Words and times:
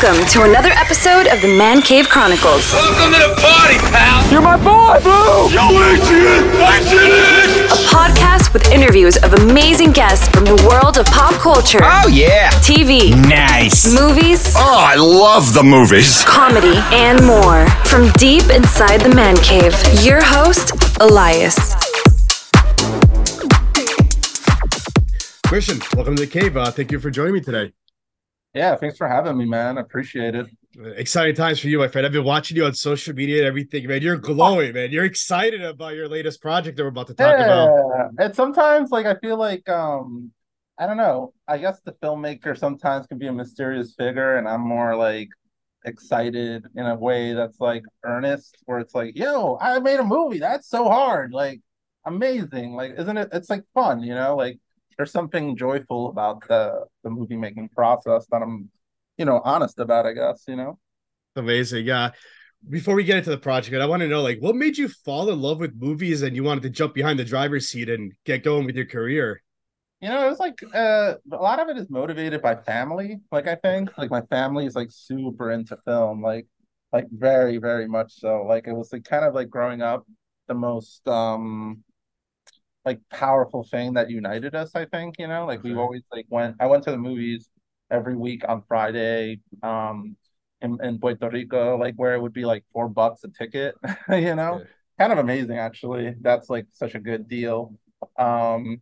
Welcome 0.00 0.26
to 0.28 0.42
another 0.42 0.70
episode 0.70 1.26
of 1.26 1.40
the 1.40 1.48
Man 1.48 1.80
Cave 1.82 2.08
Chronicles, 2.08 2.70
Welcome 2.72 3.12
to 3.14 3.18
the 3.18 3.34
party, 3.40 3.78
pal. 3.90 4.30
You're 4.30 4.40
my 4.42 4.56
boy, 4.56 5.00
Blue! 5.02 5.50
Yo, 5.50 5.66
Adrian, 5.70 6.44
Adrian. 6.54 7.66
a 7.66 7.78
podcast 7.90 8.52
with 8.52 8.70
interviews 8.70 9.16
of 9.18 9.32
amazing 9.34 9.90
guests 9.92 10.28
from 10.28 10.44
the 10.44 10.54
world 10.68 10.98
of 10.98 11.06
pop 11.06 11.32
culture, 11.34 11.80
Oh 11.82 12.06
yeah. 12.08 12.50
TV, 12.62 13.10
Nice. 13.28 13.92
movies, 13.92 14.52
Oh, 14.56 14.76
I 14.78 14.94
love 14.96 15.52
the 15.54 15.62
movies. 15.64 16.22
comedy, 16.24 16.76
and 16.92 17.24
more. 17.26 17.66
From 17.86 18.10
deep 18.12 18.44
inside 18.50 18.98
the 19.00 19.14
Man 19.14 19.36
Cave, 19.38 19.74
your 20.04 20.22
host, 20.22 20.72
Elias. 21.00 21.56
Kristian, 25.48 25.80
welcome 25.96 26.14
to 26.16 26.24
the 26.24 26.30
cave. 26.30 26.56
Uh, 26.56 26.70
thank 26.70 26.92
you 26.92 27.00
for 27.00 27.10
joining 27.10 27.32
me 27.34 27.40
today. 27.40 27.72
Yeah, 28.54 28.74
thanks 28.76 28.96
for 28.96 29.06
having 29.06 29.36
me, 29.36 29.44
man. 29.44 29.78
I 29.78 29.82
appreciate 29.82 30.34
it. 30.34 30.46
Exciting 30.96 31.34
times 31.34 31.60
for 31.60 31.68
you, 31.68 31.78
my 31.78 31.88
friend. 31.88 32.06
I've 32.06 32.12
been 32.12 32.24
watching 32.24 32.56
you 32.56 32.64
on 32.64 32.74
social 32.74 33.14
media 33.14 33.38
and 33.38 33.46
everything, 33.46 33.86
man. 33.86 34.00
You're 34.00 34.16
glowing, 34.16 34.72
man. 34.72 34.90
You're 34.90 35.04
excited 35.04 35.62
about 35.62 35.94
your 35.94 36.08
latest 36.08 36.40
project 36.40 36.76
that 36.76 36.82
we're 36.82 36.88
about 36.88 37.08
to 37.08 37.14
talk 37.14 37.34
about. 37.34 37.68
Yeah, 37.68 38.24
and 38.24 38.34
sometimes, 38.34 38.90
like, 38.90 39.06
I 39.06 39.16
feel 39.16 39.36
like, 39.36 39.68
um, 39.68 40.32
I 40.78 40.86
don't 40.86 40.96
know. 40.96 41.34
I 41.46 41.58
guess 41.58 41.80
the 41.80 41.92
filmmaker 41.92 42.56
sometimes 42.56 43.06
can 43.06 43.18
be 43.18 43.26
a 43.26 43.32
mysterious 43.32 43.94
figure, 43.94 44.36
and 44.36 44.48
I'm 44.48 44.60
more 44.60 44.96
like 44.96 45.28
excited 45.84 46.66
in 46.74 46.86
a 46.86 46.94
way 46.94 47.34
that's 47.34 47.60
like 47.60 47.82
earnest, 48.04 48.56
where 48.64 48.78
it's 48.78 48.94
like, 48.94 49.16
yo, 49.16 49.58
I 49.60 49.78
made 49.80 50.00
a 50.00 50.04
movie. 50.04 50.38
That's 50.38 50.68
so 50.68 50.84
hard. 50.88 51.32
Like, 51.32 51.60
amazing. 52.06 52.74
Like, 52.74 52.94
isn't 52.96 53.16
it? 53.16 53.28
It's 53.32 53.50
like 53.50 53.64
fun, 53.74 54.02
you 54.02 54.14
know? 54.14 54.36
Like, 54.36 54.58
there's 54.98 55.12
something 55.12 55.56
joyful 55.56 56.10
about 56.10 56.46
the 56.48 56.84
the 57.04 57.10
movie 57.10 57.36
making 57.36 57.70
process 57.70 58.26
that 58.30 58.42
I'm, 58.42 58.68
you 59.16 59.24
know, 59.24 59.40
honest 59.44 59.78
about. 59.78 60.04
I 60.04 60.12
guess, 60.12 60.44
you 60.46 60.56
know. 60.56 60.78
Amazing. 61.36 61.86
Yeah. 61.86 62.10
Before 62.68 62.96
we 62.96 63.04
get 63.04 63.18
into 63.18 63.30
the 63.30 63.38
project, 63.38 63.80
I 63.80 63.86
want 63.86 64.02
to 64.02 64.08
know, 64.08 64.20
like, 64.20 64.38
what 64.40 64.56
made 64.56 64.76
you 64.76 64.88
fall 64.88 65.30
in 65.30 65.40
love 65.40 65.60
with 65.60 65.76
movies 65.76 66.22
and 66.22 66.34
you 66.34 66.42
wanted 66.42 66.64
to 66.64 66.70
jump 66.70 66.92
behind 66.92 67.16
the 67.16 67.24
driver's 67.24 67.68
seat 67.68 67.88
and 67.88 68.12
get 68.24 68.42
going 68.42 68.66
with 68.66 68.74
your 68.74 68.84
career? 68.84 69.40
You 70.00 70.08
know, 70.08 70.26
it 70.26 70.30
was 70.30 70.40
like 70.40 70.60
uh, 70.74 71.14
a 71.30 71.36
lot 71.36 71.60
of 71.60 71.68
it 71.68 71.78
is 71.78 71.88
motivated 71.88 72.42
by 72.42 72.56
family. 72.56 73.20
Like 73.30 73.46
I 73.46 73.54
think, 73.54 73.96
like 73.96 74.10
my 74.10 74.22
family 74.22 74.66
is 74.66 74.74
like 74.74 74.88
super 74.90 75.52
into 75.52 75.78
film, 75.84 76.20
like 76.20 76.46
like 76.92 77.06
very, 77.12 77.58
very 77.58 77.86
much 77.86 78.14
so. 78.18 78.42
Like 78.42 78.66
it 78.66 78.72
was 78.72 78.92
like 78.92 79.04
kind 79.04 79.24
of 79.24 79.34
like 79.34 79.50
growing 79.50 79.80
up, 79.80 80.04
the 80.48 80.54
most 80.54 81.06
um 81.06 81.84
like 82.88 83.00
powerful 83.10 83.64
thing 83.64 83.94
that 83.94 84.10
united 84.10 84.54
us. 84.54 84.70
I 84.74 84.84
think 84.86 85.16
you 85.18 85.28
know, 85.28 85.46
like 85.46 85.62
we 85.64 85.74
always 85.74 86.02
like 86.12 86.26
went. 86.30 86.56
I 86.60 86.66
went 86.66 86.84
to 86.84 86.90
the 86.90 86.98
movies 86.98 87.48
every 87.90 88.16
week 88.16 88.42
on 88.48 88.62
Friday, 88.68 89.40
um, 89.62 90.16
in 90.62 90.78
in 90.82 90.98
Puerto 90.98 91.28
Rico, 91.30 91.76
like 91.78 91.94
where 91.96 92.14
it 92.14 92.20
would 92.22 92.32
be 92.34 92.44
like 92.44 92.64
four 92.72 92.88
bucks 92.88 93.24
a 93.24 93.28
ticket. 93.28 93.74
You 94.10 94.34
know, 94.36 94.60
Yeah. 94.60 94.64
kind 94.98 95.12
of 95.12 95.18
amazing 95.18 95.58
actually. 95.58 96.14
That's 96.20 96.48
like 96.50 96.66
such 96.72 96.94
a 96.94 97.00
good 97.00 97.28
deal. 97.28 97.74
Um, 98.18 98.80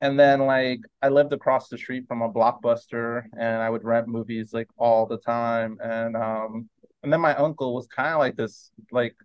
and 0.00 0.18
then 0.18 0.40
like 0.40 0.80
I 1.02 1.08
lived 1.08 1.32
across 1.32 1.68
the 1.68 1.78
street 1.78 2.04
from 2.08 2.22
a 2.22 2.30
blockbuster 2.32 3.24
and 3.38 3.62
I 3.62 3.70
would 3.70 3.84
rent 3.84 4.08
movies 4.08 4.52
like 4.52 4.68
all 4.76 5.06
the 5.06 5.18
time. 5.18 5.78
And 5.82 6.16
um 6.16 6.68
and 7.02 7.12
then 7.12 7.20
my 7.20 7.34
uncle 7.36 7.74
was 7.74 7.86
kind 7.86 8.12
of 8.14 8.18
like 8.18 8.36
this 8.36 8.70
like 8.92 9.16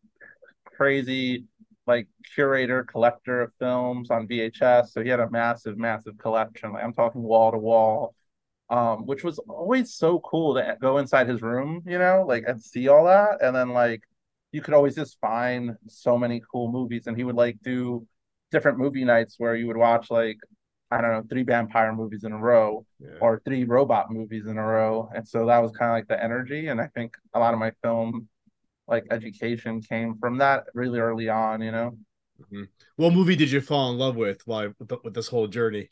crazy 0.66 1.46
like 1.88 2.08
curator 2.36 2.84
collector 2.84 3.42
of 3.42 3.52
films 3.60 4.12
on 4.12 4.28
VHS. 4.28 4.92
So 4.92 5.02
he 5.04 5.10
had 5.10 5.20
a 5.20 5.30
massive, 5.30 5.78
massive 5.78 6.18
collection. 6.18 6.74
Like 6.74 6.84
I'm 6.84 6.94
talking 6.94 7.22
wall 7.24 7.52
to 7.52 7.58
wall. 7.58 8.16
Um, 8.70 9.06
which 9.06 9.22
was 9.26 9.38
always 9.50 9.94
so 9.94 10.20
cool 10.22 10.56
to 10.56 10.78
go 10.80 10.98
inside 11.00 11.28
his 11.28 11.42
room, 11.42 11.84
you 11.86 12.00
know, 12.00 12.24
like 12.26 12.46
and 12.48 12.62
see 12.62 12.88
all 12.88 13.04
that. 13.06 13.42
And 13.42 13.54
then 13.54 13.70
like 13.72 14.02
you 14.54 14.62
could 14.62 14.74
always 14.74 14.96
just 14.96 15.20
find 15.20 15.76
so 15.88 16.18
many 16.18 16.42
cool 16.50 16.72
movies. 16.72 17.08
And 17.08 17.18
he 17.18 17.26
would 17.26 17.36
like 17.36 17.58
do 17.64 18.08
different 18.50 18.78
movie 18.78 19.03
nights 19.03 19.36
where 19.38 19.56
you 19.58 19.68
would 19.68 19.75
watch 19.78 20.09
like 20.09 20.38
I 20.90 21.02
don't 21.02 21.12
know 21.12 21.24
three 21.30 21.44
vampire 21.44 21.94
movies 21.94 22.24
in 22.24 22.31
a 22.31 22.38
row 22.38 22.86
Yeah. 23.00 23.18
or 23.19 23.42
three 23.44 23.66
robot 23.66 24.09
movies 24.12 24.46
in 24.48 24.58
a 24.58 24.66
row, 24.66 25.09
and 25.16 25.28
so 25.28 25.46
that 25.48 25.59
was 25.59 25.72
kind 25.74 25.92
of 25.92 25.96
like 25.98 26.08
the 26.08 26.22
energy. 26.24 26.68
And 26.68 26.80
I 26.81 26.88
think 26.88 27.16
a 27.34 27.40
lot 27.40 27.53
of 27.53 27.59
my 27.59 27.72
film 27.84 28.28
like 28.91 29.06
education 29.09 29.81
came 29.81 30.16
from 30.19 30.38
that 30.38 30.66
really 30.75 31.00
early 31.00 31.29
on. 31.29 31.62
You 31.62 31.72
know. 31.72 31.97
What 32.97 33.13
movie 33.13 33.35
did 33.35 33.50
you 33.52 33.62
fall 33.62 33.91
in 33.91 33.97
love 33.97 34.16
with 34.16 34.46
while 34.46 34.74
with, 34.79 34.88
the- 34.90 34.97
with 35.03 35.13
this 35.13 35.28
whole 35.28 35.47
journey? 35.47 35.90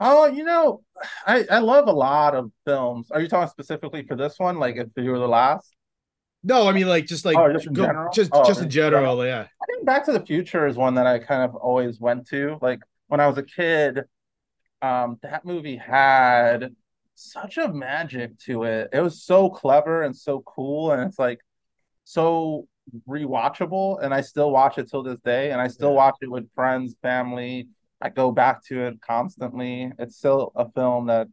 Oh, 0.00 0.26
you 0.26 0.44
know, 0.44 0.82
I 1.26 1.46
I 1.50 1.58
love 1.60 1.86
a 1.88 1.92
lot 1.92 2.34
of 2.34 2.50
films. 2.66 3.10
Are 3.10 3.20
you 3.20 3.28
talking 3.28 3.48
specifically 3.48 4.02
for 4.06 4.16
this 4.16 4.38
one? 4.38 4.58
Like 4.58 4.76
if 4.76 4.88
you 4.96 5.10
were 5.10 5.18
the 5.20 5.28
last? 5.28 5.72
No, 6.42 6.68
I 6.68 6.72
mean 6.72 6.88
like 6.88 7.06
just 7.06 7.24
like 7.24 7.38
Oh, 7.38 7.50
just 7.52 7.66
in 7.66 7.72
go- 7.72 7.86
general? 7.86 8.12
just 8.12 8.30
Oh, 8.34 8.44
just 8.44 8.58
in 8.60 8.64
in 8.66 8.70
general, 8.70 9.24
yeah. 9.24 9.46
I 9.62 9.66
think 9.66 9.86
Back 9.86 10.04
to 10.06 10.12
the 10.12 10.26
Future 10.26 10.66
is 10.66 10.76
one 10.76 10.94
that 10.96 11.06
I 11.06 11.18
kind 11.20 11.42
of 11.42 11.54
always 11.54 12.00
went 12.00 12.26
to. 12.28 12.58
Like 12.60 12.80
when 13.06 13.20
I 13.20 13.28
was 13.28 13.38
a 13.38 13.42
kid, 13.44 14.02
um, 14.82 15.18
that 15.22 15.44
movie 15.44 15.76
had 15.76 16.74
such 17.14 17.56
a 17.58 17.68
magic 17.68 18.36
to 18.40 18.64
it. 18.64 18.90
It 18.92 19.00
was 19.00 19.22
so 19.22 19.48
clever 19.48 20.02
and 20.02 20.14
so 20.14 20.42
cool, 20.42 20.90
and 20.92 21.02
it's 21.08 21.18
like 21.18 21.40
so 22.04 22.66
rewatchable. 23.08 24.02
And 24.02 24.12
I 24.14 24.20
still 24.20 24.50
watch 24.50 24.78
it 24.78 24.90
till 24.90 25.02
this 25.02 25.18
day, 25.24 25.50
and 25.50 25.60
I 25.60 25.68
still 25.68 25.90
Yeah. 25.90 25.96
watch 25.96 26.16
it 26.20 26.30
with 26.30 26.48
friends, 26.54 26.96
family. 27.02 27.68
I 28.00 28.10
go 28.10 28.30
back 28.32 28.62
to 28.66 28.86
it 28.86 29.00
constantly. 29.00 29.90
It's 29.98 30.16
still 30.16 30.52
a 30.56 30.70
film 30.70 31.06
that 31.06 31.28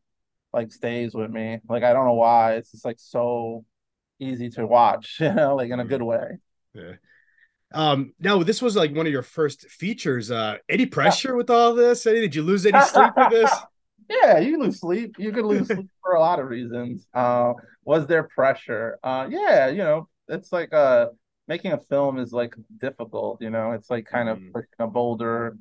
like 0.53 0.71
stays 0.71 1.13
with 1.13 1.31
me. 1.31 1.59
Like 1.67 1.83
I 1.83 1.93
don't 1.93 2.05
know 2.05 2.13
why. 2.13 2.55
It's 2.55 2.71
just 2.71 2.85
like 2.85 2.99
so 2.99 3.65
easy 4.19 4.49
to 4.51 4.65
watch, 4.67 5.17
you 5.21 5.33
know, 5.33 5.55
like 5.55 5.71
in 5.71 5.79
a 5.79 5.85
good 5.85 6.01
way. 6.01 6.37
Yeah. 6.73 6.93
Um, 7.73 8.13
now 8.19 8.43
this 8.43 8.61
was 8.61 8.75
like 8.75 8.93
one 8.93 9.05
of 9.07 9.13
your 9.13 9.23
first 9.23 9.69
features. 9.69 10.29
Uh, 10.29 10.57
any 10.67 10.85
pressure 10.85 11.35
with 11.35 11.49
all 11.49 11.73
this? 11.73 12.05
Any, 12.05 12.21
did 12.21 12.35
you 12.35 12.43
lose 12.43 12.65
any 12.65 12.81
sleep 12.81 13.13
with 13.17 13.29
this? 13.29 13.51
Yeah, 14.09 14.39
you 14.39 14.59
lose 14.59 14.81
sleep. 14.81 15.15
You 15.17 15.31
could 15.31 15.45
lose 15.45 15.67
sleep 15.73 15.87
for 16.01 16.15
a 16.15 16.19
lot 16.19 16.39
of 16.39 16.47
reasons. 16.49 17.07
Uh, 17.13 17.53
was 17.85 18.07
there 18.07 18.23
pressure? 18.23 18.99
Uh, 19.01 19.27
yeah, 19.29 19.69
you 19.69 19.77
know, 19.77 20.09
it's 20.31 20.53
like 20.53 20.73
uh 20.73 21.09
making 21.47 21.73
a 21.73 21.79
film 21.79 22.19
is 22.19 22.33
like 22.33 22.55
difficult, 22.79 23.41
you 23.41 23.51
know. 23.51 23.73
It's 23.73 23.89
like 23.91 24.05
kind 24.07 24.29
of 24.29 24.39
Mhm. 24.39 24.53
pushing 24.53 24.69
a 24.79 24.87
boulder 24.87 25.57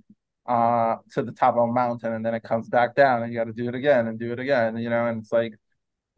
uh 0.46 0.96
to 1.12 1.22
the 1.22 1.32
top 1.32 1.56
of 1.56 1.68
a 1.68 1.72
mountain 1.72 2.14
and 2.14 2.24
then 2.26 2.34
it 2.34 2.42
comes 2.44 2.68
back 2.68 2.94
down 2.96 3.22
and 3.22 3.32
you 3.32 3.38
got 3.38 3.44
to 3.46 3.52
do 3.52 3.68
it 3.68 3.74
again 3.76 4.08
and 4.08 4.18
do 4.18 4.32
it 4.32 4.40
again, 4.40 4.76
you 4.78 4.90
know, 4.90 5.06
and 5.06 5.20
it's 5.22 5.32
like 5.32 5.54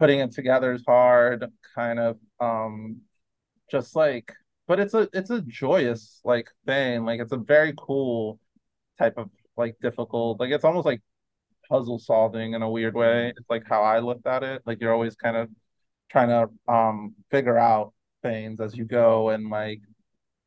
putting 0.01 0.21
it 0.21 0.33
together 0.33 0.73
is 0.75 0.85
hard, 0.87 1.45
kind 1.77 1.99
of 2.01 2.19
um 2.41 3.03
just 3.71 3.97
like 3.97 4.33
but 4.67 4.81
it's 4.81 4.95
a 4.95 5.09
it's 5.13 5.31
a 5.31 5.41
joyous 5.43 6.21
like 6.25 6.51
thing. 6.67 7.05
Like 7.05 7.21
it's 7.21 7.33
a 7.33 7.37
very 7.39 7.75
cool 7.77 8.39
type 8.99 9.19
of 9.19 9.31
like 9.57 9.77
difficult 9.83 10.41
like 10.41 10.51
it's 10.53 10.65
almost 10.65 10.87
like 10.87 11.03
puzzle 11.69 11.99
solving 11.99 12.55
in 12.55 12.63
a 12.63 12.71
weird 12.71 12.95
way. 12.95 13.31
It's 13.37 13.49
like 13.51 13.65
how 13.69 13.83
I 13.83 14.01
looked 14.01 14.27
at 14.27 14.43
it. 14.43 14.63
Like 14.67 14.81
you're 14.81 14.93
always 14.93 15.17
kind 15.17 15.37
of 15.37 15.51
trying 16.11 16.29
to 16.29 16.73
um 16.73 17.15
figure 17.31 17.59
out 17.59 17.95
things 18.23 18.61
as 18.61 18.77
you 18.77 18.85
go 18.85 19.31
and 19.31 19.51
like 19.51 19.81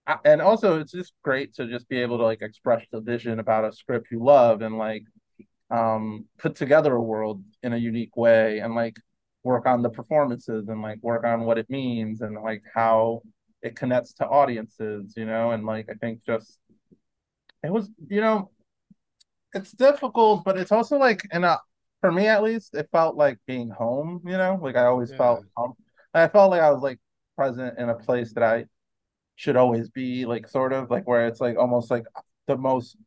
I- 0.07 0.19
and 0.25 0.41
also 0.41 0.79
it's 0.79 0.91
just 0.91 1.13
great 1.23 1.53
to 1.55 1.67
just 1.67 1.89
be 1.89 1.99
able 2.01 2.17
to 2.19 2.23
like 2.23 2.41
express 2.41 2.85
the 2.91 3.01
vision 3.01 3.39
about 3.39 3.65
a 3.65 3.73
script 3.73 4.07
you 4.11 4.23
love 4.23 4.61
and 4.61 4.77
like 4.77 5.03
um 5.71 6.25
put 6.39 6.55
together 6.55 6.95
a 6.95 7.01
world 7.01 7.43
in 7.63 7.73
a 7.73 7.77
unique 7.77 8.15
way 8.17 8.59
and 8.59 8.75
like 8.75 8.97
work 9.43 9.65
on 9.67 9.81
the 9.81 9.89
performances 9.89 10.67
and 10.69 10.81
like 10.81 10.99
work 11.03 11.25
on 11.25 11.41
what 11.45 11.57
it 11.57 11.69
means 11.69 12.21
and 12.21 12.35
like 12.41 12.63
how 12.73 13.21
it 13.63 13.75
connects 13.75 14.13
to 14.13 14.27
audiences, 14.27 15.13
you 15.17 15.25
know, 15.25 15.51
and 15.51 15.65
like 15.65 15.87
I 15.89 15.95
think 15.95 16.23
just 16.25 16.59
it 17.63 17.71
was, 17.71 17.89
you 18.09 18.21
know, 18.21 18.51
it's 19.53 19.71
difficult, 19.71 20.43
but 20.43 20.57
it's 20.57 20.71
also 20.71 20.97
like 20.97 21.21
in 21.31 21.43
a 21.43 21.57
for 22.01 22.11
me 22.11 22.27
at 22.27 22.43
least, 22.43 22.75
it 22.75 22.89
felt 22.91 23.15
like 23.15 23.39
being 23.47 23.69
home, 23.69 24.21
you 24.25 24.37
know, 24.37 24.59
like 24.61 24.75
I 24.75 24.85
always 24.85 25.11
Yeah. 25.11 25.15
felt 25.15 25.45
home. 25.55 25.73
I 26.13 26.27
felt 26.27 26.51
like 26.51 26.61
I 26.61 26.69
was 26.71 26.81
like 26.83 26.99
present 27.35 27.77
in 27.77 27.89
a 27.89 27.95
place 27.95 28.33
that 28.33 28.43
I 28.43 28.65
should 29.35 29.55
always 29.55 29.89
be, 29.89 30.25
like 30.25 30.47
sort 30.47 30.73
of 30.73 30.89
like 30.89 31.07
where 31.07 31.27
it's 31.27 31.41
like 31.41 31.57
almost 31.57 31.91
like 31.91 32.05
the 32.47 32.57
most 32.57 32.97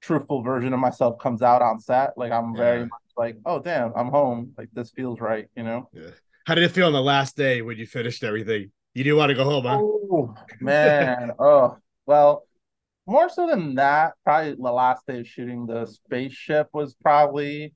truthful 0.00 0.42
version 0.42 0.72
of 0.72 0.80
myself 0.80 1.18
comes 1.18 1.42
out 1.42 1.62
on 1.62 1.80
set. 1.80 2.16
Like 2.16 2.32
I'm 2.32 2.56
very 2.56 2.82
much 2.82 3.00
like, 3.16 3.36
oh 3.44 3.60
damn, 3.60 3.92
I'm 3.96 4.08
home. 4.08 4.52
Like 4.56 4.68
this 4.72 4.90
feels 4.90 5.20
right, 5.20 5.48
you 5.56 5.62
know? 5.62 5.88
Yeah. 5.92 6.10
How 6.46 6.54
did 6.54 6.64
it 6.64 6.70
feel 6.70 6.86
on 6.86 6.92
the 6.92 7.02
last 7.02 7.36
day 7.36 7.62
when 7.62 7.76
you 7.76 7.86
finished 7.86 8.24
everything? 8.24 8.70
You 8.94 9.04
didn't 9.04 9.18
want 9.18 9.30
to 9.30 9.34
go 9.34 9.44
home, 9.44 9.64
huh? 9.64 9.78
Oh 9.80 10.34
man. 10.60 11.32
oh 11.38 11.76
well, 12.06 12.44
more 13.06 13.28
so 13.28 13.46
than 13.46 13.74
that, 13.76 14.14
probably 14.24 14.54
the 14.54 14.72
last 14.72 15.06
day 15.06 15.20
of 15.20 15.26
shooting 15.26 15.66
the 15.66 15.86
spaceship 15.86 16.68
was 16.72 16.94
probably 16.94 17.74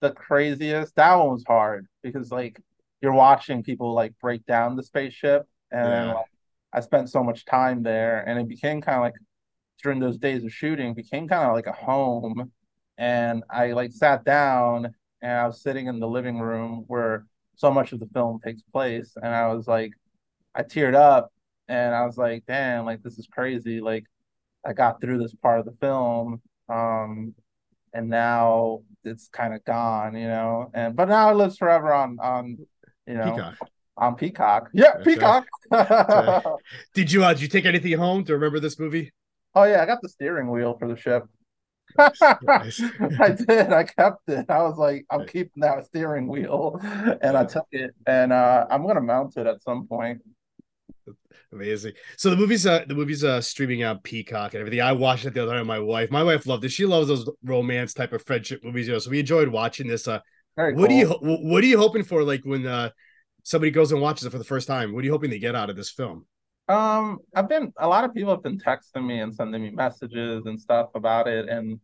the 0.00 0.12
craziest. 0.12 0.94
That 0.96 1.14
one 1.14 1.30
was 1.30 1.44
hard 1.46 1.86
because 2.02 2.30
like 2.30 2.60
you're 3.02 3.12
watching 3.12 3.62
people 3.64 3.94
like 3.94 4.18
break 4.20 4.46
down 4.46 4.76
the 4.76 4.82
spaceship 4.82 5.46
and 5.72 5.92
then, 5.92 6.08
Yeah. 6.08 6.14
like, 6.14 6.26
I 6.74 6.80
spent 6.80 7.10
so 7.10 7.22
much 7.24 7.44
time 7.44 7.82
there 7.82 8.20
and 8.28 8.38
it 8.40 8.48
became 8.48 8.80
kind 8.80 8.96
of 8.96 9.02
like 9.02 9.14
during 9.82 10.00
those 10.00 10.18
days 10.18 10.44
of 10.44 10.52
shooting 10.52 10.94
became 10.94 11.28
kind 11.28 11.48
of 11.48 11.54
like 11.54 11.66
a 11.66 11.72
home 11.72 12.52
and 12.98 13.42
I 13.50 13.72
like 13.72 13.92
sat 13.92 14.24
down 14.24 14.94
and 15.22 15.32
I 15.32 15.46
was 15.46 15.62
sitting 15.62 15.86
in 15.86 16.00
the 16.00 16.08
living 16.08 16.38
room 16.38 16.84
where 16.88 17.26
so 17.56 17.70
much 17.70 17.92
of 17.92 18.00
the 18.00 18.08
film 18.14 18.40
takes 18.40 18.62
place. 18.62 19.12
And 19.16 19.26
I 19.34 19.52
was 19.54 19.66
like, 19.68 19.92
I 20.54 20.62
teared 20.62 20.94
up 20.94 21.32
and 21.68 21.94
I 21.94 22.06
was 22.06 22.18
like, 22.18 22.44
damn, 22.46 22.84
like 22.86 23.02
this 23.02 23.18
is 23.18 23.28
crazy. 23.32 23.80
Like 23.80 24.06
I 24.66 24.72
got 24.72 25.00
through 25.00 25.18
this 25.18 25.34
part 25.34 25.60
of 25.60 25.66
the 25.66 25.76
film. 25.80 26.42
Um, 26.68 27.34
and 27.94 28.08
now 28.08 28.82
it's 29.04 29.28
kind 29.28 29.54
of 29.54 29.64
gone, 29.64 30.16
you 30.16 30.28
know. 30.28 30.70
And 30.74 30.96
but 30.96 31.08
now 31.08 31.30
it 31.30 31.34
lives 31.36 31.58
forever 31.58 31.92
on 31.92 32.18
on 32.20 32.58
you 33.06 33.14
know 33.14 33.34
Peacock. 33.34 33.58
on 33.96 34.14
Peacock. 34.16 34.70
Yeah, 34.72 34.92
That's 35.04 35.04
Peacock. 35.04 35.46
right. 35.70 36.42
Did 36.94 37.12
you 37.12 37.24
uh, 37.24 37.32
did 37.34 37.42
you 37.42 37.48
take 37.48 37.64
anything 37.66 37.96
home 37.98 38.24
to 38.24 38.34
remember 38.34 38.60
this 38.60 38.78
movie? 38.78 39.12
oh 39.54 39.64
yeah, 39.64 39.82
I 39.82 39.86
got 39.86 40.00
the 40.02 40.08
steering 40.08 40.50
wheel 40.50 40.76
for 40.78 40.88
the 40.88 40.96
ship. 40.96 41.24
Nice. 42.42 42.80
I 43.20 43.30
did. 43.30 43.72
I 43.72 43.84
kept 43.84 44.28
it. 44.28 44.46
I 44.48 44.62
was 44.62 44.78
like, 44.78 45.04
I'm 45.10 45.26
keeping 45.26 45.60
that 45.60 45.84
steering 45.86 46.26
wheel, 46.26 46.78
and 46.82 47.36
I 47.36 47.44
took 47.44 47.66
it, 47.70 47.90
and 48.06 48.32
uh, 48.32 48.66
I'm 48.70 48.86
gonna 48.86 49.00
mount 49.02 49.36
it 49.36 49.46
at 49.46 49.62
some 49.62 49.86
point. 49.86 50.22
Amazing. 51.52 51.92
So 52.16 52.30
the 52.30 52.36
movie's 52.36 52.66
uh 52.66 52.84
the 52.86 52.94
movie's 52.94 53.24
uh 53.24 53.40
streaming 53.42 53.84
on 53.84 53.98
Peacock 53.98 54.54
and 54.54 54.60
everything. 54.60 54.80
I 54.80 54.92
watched 54.92 55.26
it 55.26 55.34
the 55.34 55.42
other 55.42 55.52
night 55.52 55.60
with 55.60 55.68
my 55.68 55.78
wife. 55.80 56.10
My 56.10 56.22
wife 56.22 56.46
loved 56.46 56.64
it. 56.64 56.70
She 56.70 56.86
loves 56.86 57.08
those 57.08 57.28
romance 57.44 57.92
type 57.92 58.12
of 58.14 58.24
friendship 58.24 58.64
movies, 58.64 58.86
you 58.86 58.94
know. 58.94 58.98
So 58.98 59.10
we 59.10 59.20
enjoyed 59.20 59.48
watching 59.48 59.86
this. 59.86 60.08
Uh 60.08 60.20
Very 60.56 60.74
what 60.74 60.88
do 60.88 60.94
you 60.94 61.08
what 61.08 61.64
are 61.64 61.66
you 61.66 61.78
hoping 61.78 62.04
for 62.04 62.22
like 62.24 62.44
when 62.44 62.66
uh 62.66 62.90
somebody 63.42 63.70
goes 63.70 63.92
and 63.92 64.00
watches 64.00 64.24
it 64.24 64.30
for 64.30 64.38
the 64.38 64.44
first 64.44 64.68
time? 64.68 64.92
What 64.92 65.00
are 65.02 65.06
you 65.06 65.12
hoping 65.12 65.30
they 65.30 65.38
get 65.38 65.54
out 65.54 65.70
of 65.70 65.76
this 65.76 65.90
film? 65.90 66.26
Um, 66.68 67.18
I've 67.34 67.48
been 67.48 67.72
a 67.78 67.88
lot 67.88 68.04
of 68.04 68.14
people 68.14 68.30
have 68.30 68.42
been 68.42 68.58
texting 68.58 69.04
me 69.04 69.20
and 69.20 69.34
sending 69.34 69.62
me 69.62 69.70
messages 69.70 70.46
and 70.46 70.60
stuff 70.60 70.90
about 70.94 71.26
it, 71.26 71.48
and 71.48 71.80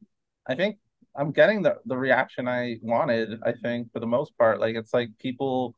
I 0.47 0.55
think 0.55 0.77
I'm 1.17 1.33
getting 1.33 1.63
the 1.63 1.77
the 1.87 1.97
reaction 1.97 2.47
I 2.47 2.77
wanted. 2.83 3.41
I 3.45 3.53
think 3.63 3.93
for 3.93 4.01
the 4.01 4.07
most 4.07 4.37
part, 4.39 4.61
like 4.61 4.77
it's 4.77 4.95
like 4.95 5.11
people 5.19 5.75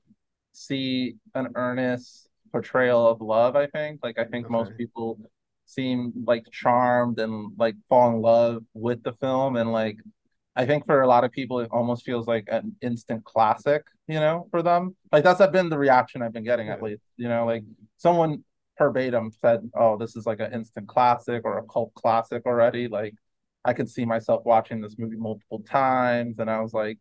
see 0.53 1.17
an 1.35 1.49
earnest 1.55 2.29
portrayal 2.53 3.09
of 3.09 3.21
love. 3.21 3.57
I 3.57 3.67
think, 3.69 4.01
like 4.03 4.19
I 4.19 4.25
think 4.25 4.51
most 4.51 4.77
people 4.77 5.19
seem 5.65 6.13
like 6.27 6.45
charmed 6.51 7.21
and 7.21 7.53
like 7.57 7.77
fall 7.89 8.11
in 8.11 8.21
love 8.21 8.65
with 8.75 9.03
the 9.03 9.13
film, 9.15 9.57
and 9.57 9.73
like 9.73 9.97
I 10.57 10.67
think 10.67 10.87
for 10.87 11.03
a 11.03 11.07
lot 11.07 11.25
of 11.25 11.31
people, 11.33 11.61
it 11.61 11.69
almost 11.71 12.05
feels 12.05 12.27
like 12.27 12.49
an 12.51 12.77
instant 12.83 13.25
classic, 13.25 13.85
you 14.09 14.19
know, 14.19 14.49
for 14.51 14.63
them. 14.63 14.97
Like 15.13 15.25
that's 15.25 15.45
been 15.53 15.69
the 15.69 15.79
reaction 15.79 16.23
I've 16.23 16.33
been 16.33 16.45
getting 16.45 16.69
at 16.69 16.83
least, 16.83 17.03
you 17.17 17.29
know, 17.29 17.47
like 17.47 17.63
someone 17.97 18.45
verbatim 18.79 19.31
said, 19.41 19.71
"Oh, 19.75 19.97
this 19.97 20.17
is 20.17 20.27
like 20.27 20.41
an 20.41 20.53
instant 20.53 20.89
classic 20.89 21.43
or 21.45 21.59
a 21.59 21.63
cult 21.65 21.95
classic 21.95 22.47
already." 22.47 22.89
Like 22.89 23.15
I 23.65 23.73
could 23.75 23.89
see 23.89 24.05
myself 24.05 24.45
watching 24.45 24.81
this 24.81 24.99
movie 24.99 25.17
multiple 25.17 25.61
times, 25.61 26.39
and 26.39 26.51
I 26.51 26.61
was 26.61 26.73
like, 26.75 26.99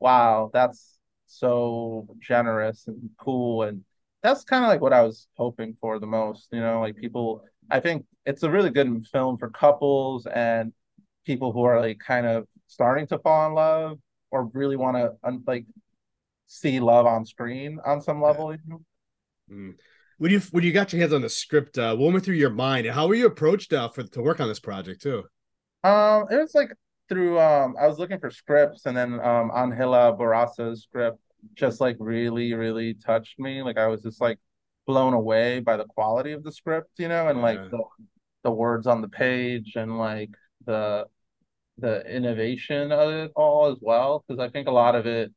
"Wow, 0.00 0.50
that's 0.52 0.98
so 1.26 2.06
generous 2.20 2.86
and 2.88 3.10
cool." 3.18 3.62
And 3.62 3.84
that's 4.22 4.44
kind 4.44 4.64
of 4.64 4.68
like 4.68 4.80
what 4.80 4.92
I 4.92 5.02
was 5.02 5.28
hoping 5.36 5.76
for 5.80 5.98
the 5.98 6.06
most, 6.06 6.48
you 6.52 6.60
know, 6.60 6.80
like 6.80 6.96
people. 6.96 7.44
I 7.70 7.80
think 7.80 8.04
it's 8.26 8.42
a 8.42 8.50
really 8.50 8.70
good 8.70 9.06
film 9.12 9.38
for 9.38 9.48
couples 9.50 10.26
and 10.26 10.72
people 11.24 11.52
who 11.52 11.62
are 11.64 11.80
like 11.80 11.98
kind 12.00 12.26
of 12.26 12.46
starting 12.72 13.06
to 13.08 13.18
fall 13.18 13.46
in 13.46 13.54
love 13.54 13.98
or 14.30 14.46
really 14.54 14.76
want 14.76 14.96
to 14.96 15.12
un- 15.22 15.44
like 15.46 15.66
see 16.46 16.80
love 16.80 17.06
on 17.06 17.24
screen 17.24 17.78
on 17.84 18.00
some 18.00 18.20
level. 18.20 18.52
You 18.52 18.60
know? 18.66 18.82
Mm. 19.50 19.74
When 20.18 20.30
you 20.30 20.40
when 20.50 20.64
you 20.64 20.72
got 20.72 20.92
your 20.92 21.00
hands 21.00 21.12
on 21.12 21.22
the 21.22 21.28
script, 21.28 21.78
uh, 21.78 21.94
what 21.96 22.12
went 22.12 22.24
through 22.24 22.36
your 22.36 22.50
mind, 22.50 22.86
how 22.86 23.08
were 23.08 23.14
you 23.14 23.26
approached 23.26 23.72
uh, 23.72 23.88
for 23.88 24.02
to 24.04 24.22
work 24.22 24.40
on 24.40 24.48
this 24.48 24.60
project 24.60 25.02
too? 25.02 25.24
Um, 25.84 26.26
it 26.30 26.36
was 26.36 26.54
like 26.54 26.72
through 27.08 27.38
um, 27.38 27.74
I 27.80 27.86
was 27.86 27.98
looking 27.98 28.20
for 28.20 28.30
scripts, 28.30 28.86
and 28.86 28.96
then 28.96 29.20
um, 29.20 29.50
Angela 29.54 30.16
Bourassa's 30.16 30.82
script 30.82 31.18
just 31.54 31.80
like 31.80 31.96
really, 31.98 32.54
really 32.54 32.94
touched 32.94 33.38
me. 33.38 33.62
Like 33.62 33.78
I 33.78 33.88
was 33.88 34.02
just 34.02 34.20
like 34.20 34.38
blown 34.86 35.12
away 35.12 35.60
by 35.60 35.76
the 35.76 35.84
quality 35.84 36.32
of 36.32 36.42
the 36.42 36.52
script, 36.52 36.90
you 36.98 37.08
know, 37.08 37.28
and 37.28 37.42
like 37.42 37.58
the 37.70 37.82
the 38.44 38.50
words 38.50 38.86
on 38.86 39.00
the 39.00 39.08
page 39.08 39.74
and 39.76 39.98
like 39.98 40.30
the 40.66 41.06
the 41.78 42.04
innovation 42.06 42.92
of 42.92 43.10
it 43.10 43.32
all 43.34 43.70
as 43.70 43.78
well. 43.80 44.24
Because 44.26 44.40
I 44.40 44.50
think 44.50 44.68
a 44.68 44.72
lot 44.72 44.94
of 44.94 45.06
it, 45.06 45.32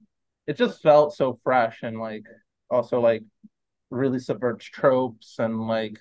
it 0.48 0.58
just 0.58 0.82
felt 0.82 1.16
so 1.16 1.40
fresh 1.44 1.80
and 1.84 2.00
like 2.00 2.26
also 2.70 3.00
like 3.00 3.24
really 3.90 4.20
subverts 4.20 4.66
tropes 4.66 5.36
and 5.40 5.68
like 5.68 5.98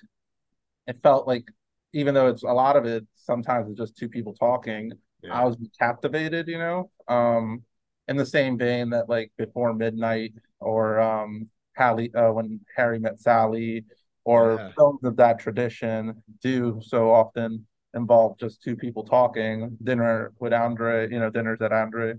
it 0.87 0.97
felt 1.01 1.27
like 1.27 1.47
even 1.93 2.13
though 2.13 2.27
it's 2.27 2.43
a 2.43 2.47
lot 2.47 2.75
of 2.75 2.85
it 2.85 3.05
sometimes 3.15 3.69
it's 3.69 3.79
just 3.79 3.97
two 3.97 4.09
people 4.09 4.33
talking 4.33 4.91
Yeah. 5.23 5.33
i 5.33 5.43
was 5.45 5.57
captivated 5.79 6.47
you 6.47 6.57
know 6.57 6.89
um 7.07 7.63
in 8.07 8.17
the 8.17 8.25
same 8.25 8.57
vein 8.57 8.89
that 8.89 9.09
like 9.09 9.31
before 9.37 9.73
midnight 9.73 10.33
or 10.59 10.99
um 10.99 11.49
Hallie 11.77 12.13
uh, 12.15 12.31
when 12.31 12.59
harry 12.75 12.99
met 12.99 13.19
sally 13.19 13.85
or 14.23 14.57
Yeah. 14.59 14.71
films 14.77 15.03
of 15.03 15.15
that 15.17 15.39
tradition 15.39 16.23
do 16.41 16.81
so 16.83 17.11
often 17.11 17.65
involve 17.95 18.37
just 18.37 18.61
two 18.61 18.75
people 18.75 19.03
talking 19.03 19.77
dinner 19.83 20.31
with 20.39 20.53
andre 20.53 21.09
you 21.09 21.19
know 21.19 21.29
dinners 21.29 21.61
at 21.61 21.71
andre 21.71 22.13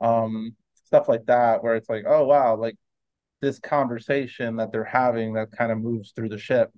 um 0.00 0.54
stuff 0.84 1.08
like 1.08 1.24
that 1.26 1.62
where 1.62 1.76
it's 1.76 1.88
like 1.88 2.04
oh 2.06 2.24
wow 2.24 2.56
like 2.56 2.76
this 3.40 3.58
conversation 3.58 4.56
that 4.56 4.70
they're 4.70 4.84
having 4.84 5.32
that 5.34 5.50
kind 5.52 5.72
of 5.72 5.78
moves 5.78 6.12
through 6.12 6.28
the 6.28 6.38
ship 6.38 6.70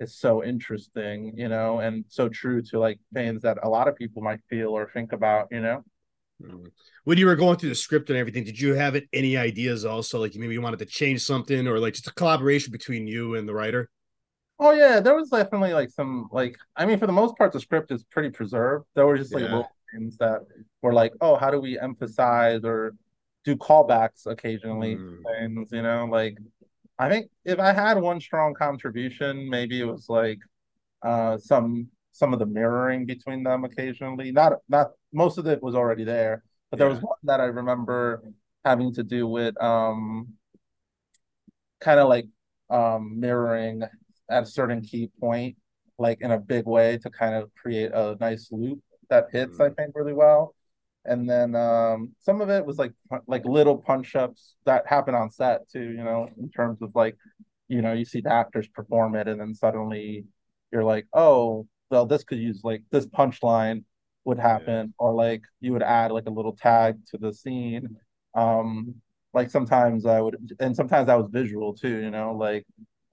is 0.00 0.16
so 0.16 0.44
interesting, 0.44 1.32
you 1.36 1.48
know, 1.48 1.80
and 1.80 2.04
so 2.08 2.28
true 2.28 2.62
to 2.62 2.78
like 2.78 2.98
things 3.14 3.42
that 3.42 3.58
a 3.62 3.68
lot 3.68 3.88
of 3.88 3.96
people 3.96 4.22
might 4.22 4.40
feel 4.48 4.68
or 4.68 4.90
think 4.92 5.12
about, 5.12 5.48
you 5.50 5.60
know. 5.60 5.82
Mm. 6.42 6.66
When 7.04 7.18
you 7.18 7.26
were 7.26 7.36
going 7.36 7.56
through 7.56 7.70
the 7.70 7.74
script 7.74 8.10
and 8.10 8.18
everything, 8.18 8.44
did 8.44 8.60
you 8.60 8.74
have 8.74 9.00
any 9.12 9.36
ideas 9.36 9.84
also? 9.84 10.20
Like 10.20 10.34
maybe 10.34 10.52
you 10.52 10.60
wanted 10.60 10.80
to 10.80 10.86
change 10.86 11.22
something, 11.22 11.66
or 11.66 11.78
like 11.78 11.94
just 11.94 12.08
a 12.08 12.14
collaboration 12.14 12.72
between 12.72 13.06
you 13.06 13.36
and 13.36 13.48
the 13.48 13.54
writer? 13.54 13.88
Oh 14.58 14.72
yeah, 14.72 15.00
there 15.00 15.14
was 15.14 15.28
definitely 15.30 15.74
like 15.74 15.90
some 15.90 16.28
like 16.32 16.56
I 16.76 16.86
mean 16.86 16.98
for 16.98 17.06
the 17.06 17.12
most 17.12 17.36
part 17.36 17.52
the 17.52 17.60
script 17.60 17.90
is 17.90 18.04
pretty 18.04 18.30
preserved. 18.30 18.86
There 18.94 19.06
were 19.06 19.18
just 19.18 19.34
like 19.34 19.42
Yeah. 19.42 19.50
little 19.50 19.70
things 19.92 20.16
that 20.18 20.40
were 20.82 20.94
like, 20.94 21.12
oh, 21.20 21.36
how 21.36 21.50
do 21.50 21.60
we 21.60 21.78
emphasize 21.78 22.64
or 22.64 22.94
do 23.44 23.54
callbacks 23.56 24.26
occasionally 24.26 25.00
Mm. 25.00 25.24
things, 25.26 25.70
you 25.72 25.82
know, 25.82 26.06
like 26.10 26.38
I 26.98 27.08
think 27.10 27.30
if 27.44 27.58
I 27.60 27.72
had 27.72 27.98
one 28.00 28.20
strong 28.20 28.54
contribution, 28.54 29.48
maybe 29.50 29.80
it 29.80 29.84
was 29.84 30.08
like 30.08 30.38
uh 31.02 31.38
some 31.38 31.88
some 32.12 32.32
of 32.34 32.38
the 32.40 32.46
mirroring 32.46 33.06
between 33.06 33.42
them 33.44 33.64
occasionally. 33.64 34.32
Not 34.32 34.54
not 34.68 34.92
most 35.12 35.38
of 35.38 35.46
it 35.46 35.62
was 35.62 35.74
already 35.76 36.04
there, 36.04 36.44
but 36.70 36.78
there 36.78 36.88
was 36.88 37.00
one 37.02 37.18
that 37.24 37.40
I 37.40 37.46
remember 37.46 38.22
having 38.64 38.94
to 38.94 39.04
do 39.04 39.28
with 39.28 39.60
um 39.62 40.34
kind 41.80 42.00
of 42.00 42.08
like 42.08 42.26
um 42.70 43.20
mirroring 43.20 43.82
at 44.30 44.44
a 44.44 44.46
certain 44.46 44.82
key 44.82 45.10
point, 45.20 45.56
like 45.98 46.20
in 46.20 46.30
a 46.32 46.38
big 46.38 46.66
way 46.66 46.98
to 46.98 47.10
kind 47.10 47.34
of 47.34 47.50
create 47.54 47.92
a 47.92 48.16
nice 48.20 48.48
loop 48.50 48.80
that 49.10 49.26
hits, 49.32 49.60
I 49.60 49.70
think, 49.70 49.92
really 49.94 50.12
well. 50.12 50.54
And 51.04 51.28
then 51.30 51.54
um 51.54 52.12
some 52.20 52.40
of 52.40 52.50
it 52.50 52.66
was 52.66 52.78
like 52.78 52.92
like 53.26 53.44
little 53.44 53.78
punch 53.78 54.16
ups 54.16 54.56
that 54.64 54.86
happen 54.86 55.14
on 55.14 55.30
set 55.30 55.68
too, 55.68 55.82
you 55.90 56.02
know, 56.04 56.28
in 56.38 56.50
terms 56.50 56.82
of 56.82 56.90
like, 56.94 57.16
you 57.68 57.80
know, 57.82 57.92
you 57.92 58.04
see 58.04 58.20
the 58.20 58.32
actors 58.32 58.68
perform 58.68 59.14
it 59.14 59.28
and 59.28 59.40
then 59.40 59.54
suddenly 59.54 60.24
you're 60.72 60.84
like, 60.84 61.06
oh, 61.12 61.66
well, 61.90 62.06
this 62.06 62.24
could 62.24 62.38
use 62.38 62.60
like 62.64 62.82
this 62.90 63.06
punchline 63.06 63.84
would 64.24 64.38
happen, 64.38 64.92
or 64.98 65.14
like 65.14 65.42
you 65.60 65.72
would 65.72 65.82
add 65.82 66.10
like 66.10 66.26
a 66.26 66.30
little 66.30 66.52
tag 66.52 66.96
to 67.10 67.18
the 67.18 67.32
scene. 67.32 67.96
Um, 68.34 68.96
like 69.32 69.50
sometimes 69.50 70.06
I 70.06 70.20
would, 70.20 70.36
and 70.60 70.74
sometimes 70.74 71.06
that 71.06 71.18
was 71.18 71.30
visual 71.30 71.74
too, 71.74 72.00
you 72.02 72.10
know, 72.10 72.32
like 72.32 72.66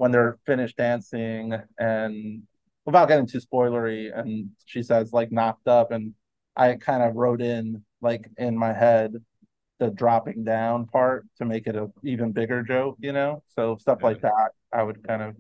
when 0.04 0.12
they're 0.12 0.38
finished 0.46 0.76
dancing 0.76 1.54
and 1.80 2.44
without 2.86 3.08
getting 3.08 3.26
too 3.26 3.40
spoilery, 3.40 4.12
and 4.14 4.50
she 4.66 4.84
says 4.84 5.14
like 5.14 5.32
knocked 5.32 5.70
up, 5.70 5.92
and 5.94 6.14
I 6.58 6.74
kind 6.76 7.02
of 7.02 7.16
wrote 7.16 7.42
in 7.42 7.86
like 8.02 8.30
in 8.38 8.58
my 8.58 8.74
head 8.74 9.14
the 9.80 9.92
dropping 9.92 10.44
down 10.44 10.88
part 10.88 11.26
to 11.38 11.46
make 11.46 11.68
it 11.68 11.78
a 11.78 11.90
even 12.04 12.34
bigger 12.34 12.64
joke, 12.64 12.98
you 13.00 13.14
know? 13.14 13.44
So 13.56 13.78
stuff 13.78 14.04
like 14.04 14.20
that, 14.24 14.50
I 14.74 14.84
would 14.84 15.08
kind 15.08 15.22
of 15.22 15.38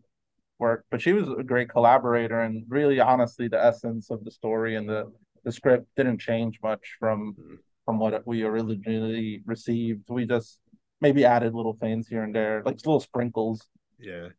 work. 0.59 0.85
But 0.89 1.01
she 1.01 1.11
was 1.11 1.27
a 1.27 1.43
great 1.43 1.67
collaborator 1.69 2.39
and 2.39 2.63
really 2.69 3.01
honestly 3.01 3.49
the 3.49 3.61
essence 3.61 4.11
of 4.11 4.23
the 4.23 4.31
story 4.31 4.77
and 4.77 4.87
the 4.87 5.11
the 5.43 5.51
script 5.51 5.87
didn't 5.97 6.19
change 6.19 6.59
much 6.63 6.95
from 7.01 7.35
mm-hmm. 7.37 7.55
from 7.83 7.99
what 7.99 8.25
we 8.25 8.43
originally 8.43 9.43
received. 9.45 10.03
We 10.07 10.25
just 10.25 10.61
maybe 11.01 11.25
added 11.25 11.53
little 11.53 11.77
things 11.81 12.07
here 12.07 12.23
and 12.23 12.33
there, 12.33 12.63
like 12.65 12.77
little 12.77 13.01
sprinkles. 13.01 13.61
Yeah. 13.99 14.29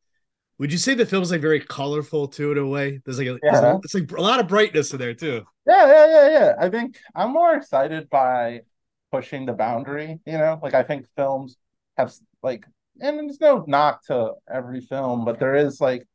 Would 0.59 0.73
you 0.73 0.79
say 0.79 0.95
the 0.95 1.07
film's 1.07 1.31
like 1.31 1.41
very 1.41 1.61
colorful 1.61 2.29
too 2.29 2.53
in 2.53 2.59
a 2.59 2.67
way? 2.67 3.01
There's 3.05 3.19
like 3.19 3.27
a, 3.29 3.41
Yeah. 3.43 3.61
there's 3.61 3.79
it's 3.85 3.95
like 3.95 4.11
a 4.13 4.21
lot 4.23 4.41
of 4.41 4.49
brightness 4.49 4.93
in 4.93 4.99
there 4.99 5.15
too. 5.15 5.45
Yeah, 5.67 5.87
yeah, 5.87 6.07
yeah, 6.07 6.29
yeah. 6.29 6.55
I 6.59 6.69
think 6.69 6.99
I'm 7.15 7.33
more 7.33 7.55
excited 7.55 8.11
by 8.11 8.63
pushing 9.11 9.47
the 9.47 9.53
boundary, 9.53 10.21
you 10.27 10.39
know? 10.39 10.61
Like 10.63 10.75
I 10.75 10.83
think 10.83 11.07
films 11.17 11.57
have 11.97 12.13
like 12.43 12.67
and 13.01 13.19
there's 13.19 13.41
no 13.41 13.65
knock 13.67 14.05
to 14.07 14.35
every 14.49 14.81
film, 14.81 15.25
but 15.25 15.39
there 15.41 15.57
is 15.57 15.81
like 15.81 16.07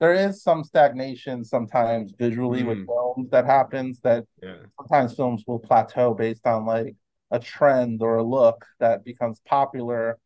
there 0.00 0.14
is 0.14 0.42
some 0.42 0.64
stagnation 0.64 1.44
sometimes 1.44 2.12
visually 2.18 2.64
with 2.64 2.78
Mm. 2.78 2.86
films 2.86 3.30
that 3.30 3.46
happens 3.46 4.00
that 4.02 4.24
Yeah. 4.42 4.56
sometimes 4.78 5.14
films 5.14 5.44
will 5.46 5.58
plateau 5.60 6.14
based 6.14 6.46
on 6.46 6.66
like 6.66 6.96
a 7.30 7.38
trend 7.40 8.02
or 8.02 8.16
a 8.16 8.22
look 8.24 8.66
that 8.80 9.04
becomes 9.04 9.40
popular 9.46 10.18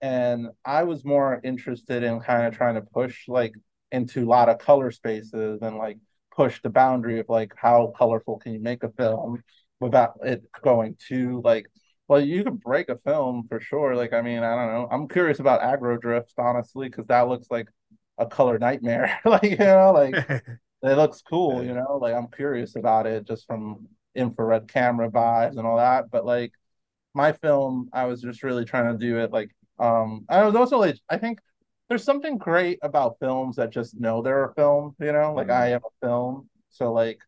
and 0.00 0.48
I 0.64 0.84
was 0.84 1.04
more 1.04 1.40
interested 1.42 2.02
in 2.02 2.20
kind 2.20 2.46
of 2.46 2.56
trying 2.56 2.76
to 2.76 2.82
push 2.82 3.28
like 3.28 3.54
into 3.90 4.24
a 4.24 4.28
lot 4.28 4.48
of 4.48 4.58
color 4.58 4.90
spaces 4.90 5.60
and 5.62 5.76
like 5.76 5.98
push 6.34 6.60
the 6.62 6.70
boundary 6.70 7.20
of 7.20 7.28
like 7.28 7.52
how 7.56 7.92
colorful 7.96 8.38
can 8.38 8.52
you 8.52 8.60
make 8.60 8.82
a 8.84 8.90
film 8.90 9.42
without 9.80 10.18
it 10.22 10.42
going 10.62 10.96
too 10.98 11.40
like 11.44 11.66
well 12.06 12.20
you 12.20 12.44
can 12.44 12.56
break 12.56 12.88
a 12.88 12.98
film 12.98 13.46
for 13.48 13.60
sure. 13.60 13.94
Like 13.96 14.12
i 14.12 14.22
mean 14.22 14.42
i 14.42 14.54
don't 14.54 14.72
know. 14.72 14.88
I'm 14.90 15.08
curious 15.08 15.40
about 15.40 15.62
Aggro 15.62 15.98
Dr1ft 15.98 16.38
honestly 16.38 16.88
because 16.88 17.06
that 17.06 17.28
looks 17.28 17.48
like 17.50 17.68
a 18.18 18.26
color 18.26 18.58
nightmare. 18.58 19.18
Like 19.24 19.42
you 19.44 19.56
know 19.56 19.92
like 19.92 20.14
it 20.82 20.96
looks 20.96 21.22
cool 21.22 21.64
you 21.64 21.74
know? 21.74 21.98
Like 22.00 22.14
i'm 22.14 22.28
curious 22.28 22.76
about 22.76 23.06
it 23.06 23.26
just 23.26 23.46
from 23.46 23.88
infrared 24.14 24.68
camera 24.68 25.10
vibes 25.10 25.58
and 25.58 25.66
all 25.66 25.76
that 25.76 26.10
but 26.10 26.24
like 26.24 26.52
my 27.14 27.32
film 27.32 27.88
i 27.92 28.04
was 28.06 28.20
just 28.22 28.42
really 28.42 28.64
trying 28.64 28.92
to 28.92 28.98
do 28.98 29.18
it 29.18 29.30
like 29.32 29.50
um 29.78 30.24
i 30.28 30.42
was 30.44 30.54
also 30.54 30.78
like 30.78 30.96
i 31.08 31.16
think 31.16 31.38
there's 31.88 32.04
something 32.04 32.36
great 32.36 32.78
about 32.82 33.18
films 33.18 33.56
that 33.56 33.70
just 33.70 33.98
know 33.98 34.20
they're 34.20 34.44
a 34.44 34.54
film 34.54 34.94
you 35.00 35.12
know? 35.12 35.34
Like 35.34 35.50
i 35.50 35.68
am 35.68 35.80
a 35.84 36.06
film 36.06 36.48
so 36.70 36.92
like 36.92 37.18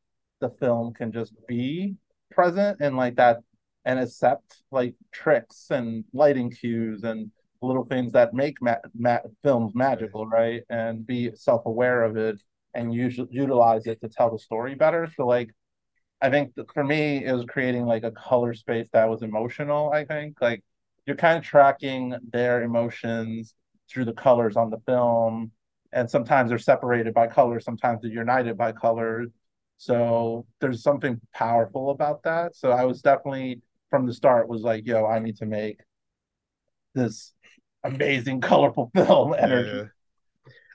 the 0.41 0.51
film 0.61 0.93
can 0.93 1.13
just 1.13 1.35
be 1.47 1.95
present 2.31 2.79
and 2.81 2.97
like 2.97 3.17
that 3.17 3.39
and 3.85 3.99
accept 3.99 4.63
like 4.71 4.95
tricks 5.13 5.67
and 5.71 6.05
lighting 6.13 6.51
cues 6.51 7.05
and 7.05 7.31
little 7.63 7.85
things 7.85 8.13
that 8.13 8.35
make 8.35 8.61
ma- 8.63 8.77
ma- 8.95 9.19
films 9.43 9.73
magical 9.75 10.27
right? 10.27 10.63
And 10.71 11.07
be 11.07 11.31
self-aware 11.35 12.05
of 12.05 12.17
it 12.17 12.41
and 12.75 12.95
use 12.95 13.19
utilize 13.31 13.87
it 13.87 14.01
to 14.01 14.09
tell 14.09 14.31
the 14.31 14.39
story 14.39 14.75
better. 14.75 15.09
So 15.17 15.27
like 15.27 15.51
I 16.23 16.31
think 16.31 16.53
for 16.75 16.85
me, 16.85 17.25
it 17.25 17.33
was 17.33 17.47
creating 17.47 17.87
like 17.87 18.05
a 18.05 18.11
color 18.11 18.53
space 18.55 18.89
that 18.93 19.09
was 19.09 19.23
emotional. 19.23 19.91
I 19.91 20.05
think. 20.05 20.41
Like 20.41 20.63
you're 21.07 21.17
kind 21.17 21.39
of 21.39 21.45
tracking 21.45 22.15
their 22.33 22.63
emotions 22.63 23.55
through 23.91 24.05
the 24.05 24.13
colors 24.13 24.57
on 24.57 24.71
the 24.71 24.79
film, 24.87 25.51
and 25.93 26.09
sometimes 26.09 26.51
they're 26.51 26.59
separated 26.59 27.15
by 27.15 27.27
colors, 27.27 27.65
sometimes 27.65 28.03
they're 28.03 28.11
united 28.11 28.57
by 28.57 28.73
colors. 28.73 29.29
So 29.79 30.47
there's 30.61 30.83
something 30.83 31.21
powerful 31.35 31.91
about 31.91 32.23
that. 32.25 32.55
So 32.55 32.71
I 32.71 32.85
was 32.85 33.01
definitely 33.01 33.63
from 33.89 34.07
the 34.07 34.13
start 34.13 34.49
was 34.49 34.63
like, 34.63 34.87
yo, 34.87 35.07
I 35.07 35.19
need 35.19 35.37
to 35.39 35.47
make 35.47 35.81
this 36.95 37.33
amazing, 37.83 38.41
colorful 38.43 38.91
film 38.95 39.35
energy. 39.39 39.79
Yeah. 39.79 39.85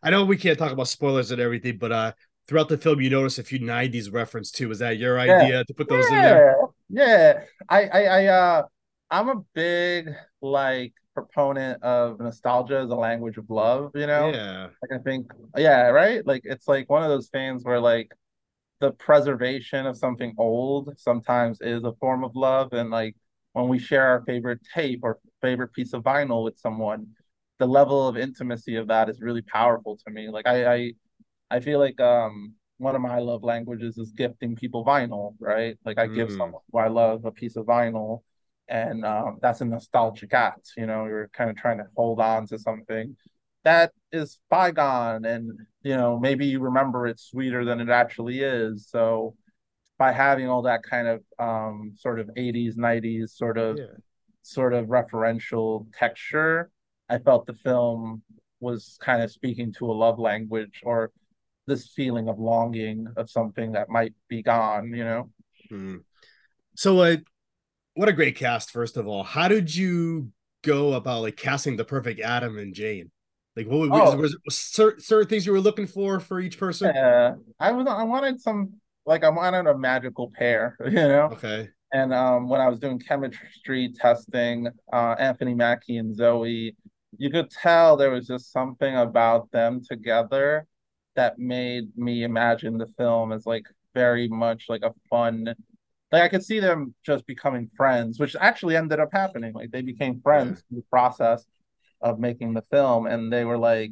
I 0.03 0.09
know 0.09 0.25
we 0.25 0.37
can't 0.37 0.57
talk 0.57 0.71
about 0.71 0.87
spoilers 0.87 1.31
and 1.31 1.41
everything, 1.41 1.77
but 1.77 1.91
uh, 1.91 2.11
throughout 2.47 2.69
the 2.69 2.77
film, 2.77 3.01
you 3.01 3.09
notice 3.09 3.39
a 3.39 3.43
few 3.43 3.59
'90s 3.59 4.11
reference 4.11 4.51
too. 4.51 4.69
Was 4.69 4.79
that 4.79 4.97
your 4.97 5.23
Yeah. 5.25 5.37
idea 5.37 5.65
to 5.65 5.73
put 5.73 5.89
those 5.89 6.05
yeah, 6.11 6.17
in 6.17 6.23
there? 6.23 6.57
Yeah. 6.89 7.41
I, 7.69 7.83
I, 7.83 8.03
I, 8.03 8.25
uh, 8.27 8.63
I'm 9.11 9.29
a 9.29 9.41
big 9.53 10.09
like 10.41 10.93
proponent 11.13 11.81
of 11.83 12.19
nostalgia 12.19 12.79
as 12.79 12.89
a 12.89 12.95
language 12.95 13.37
of 13.37 13.49
love. 13.49 13.91
You 13.95 14.07
know, 14.07 14.33
Yeah, 14.33 14.69
like 14.81 14.99
I 14.99 15.03
think, 15.03 15.31
yeah, 15.57 15.87
right. 15.89 16.25
Like 16.25 16.41
it's 16.45 16.67
like 16.67 16.89
one 16.89 17.03
of 17.03 17.09
those 17.09 17.29
things 17.29 17.63
where 17.63 17.79
like 17.79 18.11
the 18.81 18.91
preservation 18.93 19.85
of 19.87 19.97
something 19.97 20.35
old 20.37 20.93
sometimes 20.99 21.59
is 21.61 21.83
a 21.83 21.93
form 21.95 22.23
of 22.23 22.35
love, 22.35 22.73
and 22.73 22.89
like 22.91 23.15
when 23.53 23.69
we 23.69 23.79
share 23.79 24.07
our 24.07 24.23
favorite 24.25 24.61
tape 24.75 25.01
or 25.03 25.19
favorite 25.41 25.73
piece 25.73 25.93
of 25.93 26.03
vinyl 26.03 26.43
with 26.45 26.59
someone, 26.59 27.07
the 27.59 27.67
level 27.67 28.07
of 28.07 28.17
intimacy 28.17 28.75
of 28.77 28.87
that 28.87 29.09
is 29.09 29.21
really 29.21 29.41
powerful 29.43 29.97
to 30.05 30.11
me. 30.13 30.29
Like 30.29 30.47
I, 30.47 30.75
I 30.75 30.93
I 31.51 31.59
feel 31.59 31.79
like 31.79 31.99
um 32.01 32.55
one 32.77 32.95
of 32.95 33.01
my 33.01 33.19
love 33.19 33.43
languages 33.43 33.97
is 33.97 34.11
gifting 34.11 34.55
people 34.55 34.83
vinyl, 34.85 35.35
right? 35.39 35.77
Like 35.85 35.97
I 35.99 36.07
give 36.07 36.31
Mm. 36.31 36.33
someone 36.33 36.61
who 36.71 36.79
I 36.79 36.87
love 36.89 37.25
a 37.25 37.31
piece 37.31 37.55
of 37.55 37.65
vinyl, 37.65 38.21
and 38.67 39.05
um, 39.05 39.37
that's 39.41 39.61
a 39.61 39.65
nostalgic 39.65 40.33
act. 40.33 40.71
You 40.77 40.85
know, 40.85 41.05
you're 41.05 41.29
kind 41.33 41.49
of 41.49 41.55
trying 41.55 41.77
to 41.77 41.85
hold 41.95 42.19
on 42.19 42.47
to 42.47 42.59
something 42.59 43.15
that 43.63 43.91
is 44.11 44.39
bygone, 44.49 45.25
and 45.25 45.51
you 45.81 45.95
know 45.95 46.19
maybe 46.19 46.45
you 46.45 46.59
remember 46.59 47.07
it 47.07 47.19
sweeter 47.19 47.65
than 47.65 47.79
it 47.79 47.89
actually 47.89 48.41
is. 48.41 48.87
So 48.89 49.35
by 49.97 50.11
having 50.11 50.47
all 50.49 50.63
that 50.63 50.83
kind 50.83 51.07
of 51.07 51.21
um 51.39 51.93
sort 51.95 52.19
of 52.19 52.27
80s 52.35 52.75
90s 52.75 53.29
sort 53.29 53.57
of 53.57 53.77
yeah. 53.77 53.85
sort 54.41 54.73
of 54.73 54.87
referential 54.87 55.87
texture, 55.97 56.69
I 57.09 57.19
felt 57.19 57.45
the 57.45 57.53
film 57.53 58.23
was 58.59 58.97
kind 59.01 59.21
of 59.21 59.31
speaking 59.31 59.73
to 59.73 59.85
a 59.85 59.93
love 59.93 60.19
language 60.19 60.81
or 60.83 61.11
this 61.67 61.87
feeling 61.89 62.29
of 62.29 62.39
longing 62.39 63.07
of 63.17 63.29
something 63.29 63.73
that 63.73 63.89
might 63.89 64.13
be 64.27 64.41
gone, 64.41 64.93
you 64.93 65.03
know? 65.03 65.29
Mm. 65.71 66.01
So, 66.75 66.99
uh, 66.99 67.17
what 67.95 68.09
a 68.09 68.13
great 68.13 68.35
cast! 68.35 68.71
First 68.71 68.97
of 68.97 69.07
all, 69.07 69.23
how 69.23 69.47
did 69.47 69.73
you 69.75 70.31
go 70.63 70.93
about 70.93 71.21
like 71.21 71.37
casting 71.37 71.77
the 71.77 71.85
perfect 71.85 72.19
Adam 72.19 72.57
and 72.57 72.73
Jane? 72.73 73.11
Like, 73.55 73.67
what 73.67 73.89
was, 73.89 74.13
Oh. 74.13 74.17
was, 74.17 74.37
was 74.45 74.57
certain, 74.57 75.01
certain 75.01 75.29
things 75.29 75.45
you 75.45 75.53
were 75.53 75.61
looking 75.61 75.87
for 75.87 76.19
for 76.19 76.39
each 76.39 76.57
person? 76.59 76.91
Yeah, 76.93 77.35
I 77.59 77.71
was 77.71 77.87
I 77.87 78.03
wanted 78.03 78.41
some 78.41 78.73
like 79.05 79.23
I 79.23 79.29
wanted 79.29 79.67
a 79.67 79.77
magical 79.77 80.31
pair, 80.35 80.75
you 80.85 80.91
know? 80.91 81.33
Okay, 81.33 81.69
And 81.93 82.13
um 82.13 82.49
when 82.49 82.61
I 82.61 82.67
was 82.67 82.79
doing 82.79 82.99
chemistry 82.99 83.93
testing, 83.95 84.67
uh 84.91 85.15
Anthony 85.17 85.53
Mackie 85.55 85.97
and 85.97 86.15
Zoe, 86.15 86.75
you 87.17 87.29
could 87.29 87.49
tell 87.49 87.95
there 87.97 88.11
was 88.11 88.27
just 88.27 88.51
something 88.51 88.95
about 88.95 89.51
them 89.51 89.81
together 89.83 90.67
that 91.15 91.39
made 91.39 91.97
me 91.97 92.23
imagine 92.23 92.77
the 92.77 92.87
film 92.97 93.31
as 93.31 93.45
like 93.45 93.65
very 93.93 94.27
much 94.27 94.65
like 94.67 94.83
a 94.83 94.93
fun 95.09 95.55
like 96.11 96.21
I 96.23 96.27
could 96.29 96.43
see 96.43 96.59
them 96.59 96.93
just 97.05 97.25
becoming 97.25 97.69
friends, 97.75 98.19
which 98.19 98.35
actually 98.39 98.75
ended 98.77 98.99
up 98.99 99.09
happening. 99.11 99.53
Like 99.53 99.71
they 99.71 99.81
became 99.81 100.21
friends 100.21 100.63
in 100.71 100.77
the 100.77 100.83
process 100.89 101.45
of 102.01 102.19
making 102.19 102.53
the 102.53 102.63
film, 102.71 103.07
and 103.07 103.31
they 103.31 103.45
were 103.45 103.57
like 103.57 103.91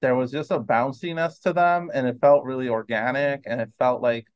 there 0.00 0.14
was 0.16 0.30
just 0.32 0.50
a 0.50 0.60
bounciness 0.60 1.40
to 1.42 1.52
them, 1.52 1.90
and 1.94 2.06
it 2.06 2.18
felt 2.20 2.44
really 2.44 2.68
organic, 2.68 3.42
and 3.46 3.60
it 3.60 3.70
felt 3.78 4.02
like 4.02 4.26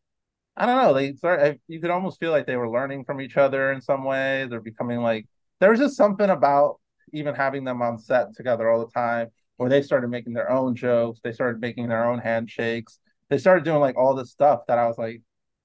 I 0.56 0.66
don't 0.66 0.76
know. 0.82 0.94
They 0.94 1.14
start. 1.14 1.40
I- 1.40 1.60
You 1.68 1.80
could 1.80 1.90
almost 1.90 2.20
feel 2.20 2.30
like 2.30 2.46
they 2.46 2.56
were 2.56 2.70
learning 2.70 3.04
from 3.04 3.20
each 3.20 3.36
other 3.36 3.72
in 3.72 3.80
some 3.80 4.04
way. 4.04 4.46
They're 4.48 4.60
becoming 4.60 5.00
like 5.00 5.26
there 5.60 5.70
was 5.70 5.80
just 5.80 5.96
something 5.96 6.30
about 6.30 6.80
even 7.12 7.34
having 7.34 7.64
them 7.64 7.82
on 7.82 7.98
set 7.98 8.34
together 8.36 8.68
all 8.70 8.84
the 8.84 8.92
time, 8.92 9.28
where 9.56 9.68
they 9.70 9.82
started 9.82 10.08
making 10.10 10.32
their 10.34 10.50
own 10.50 10.74
jokes. 10.76 11.20
They 11.22 11.32
started 11.32 11.60
making 11.60 11.88
their 11.88 12.06
own 12.10 12.18
handshakes. 12.20 12.98
They 13.30 13.38
started 13.38 13.64
doing 13.64 13.80
like 13.80 13.96
all 13.96 14.14
this 14.14 14.30
stuff 14.30 14.62
that 14.68 14.78
I 14.78 14.86
was 14.86 14.98
like, 14.98 15.22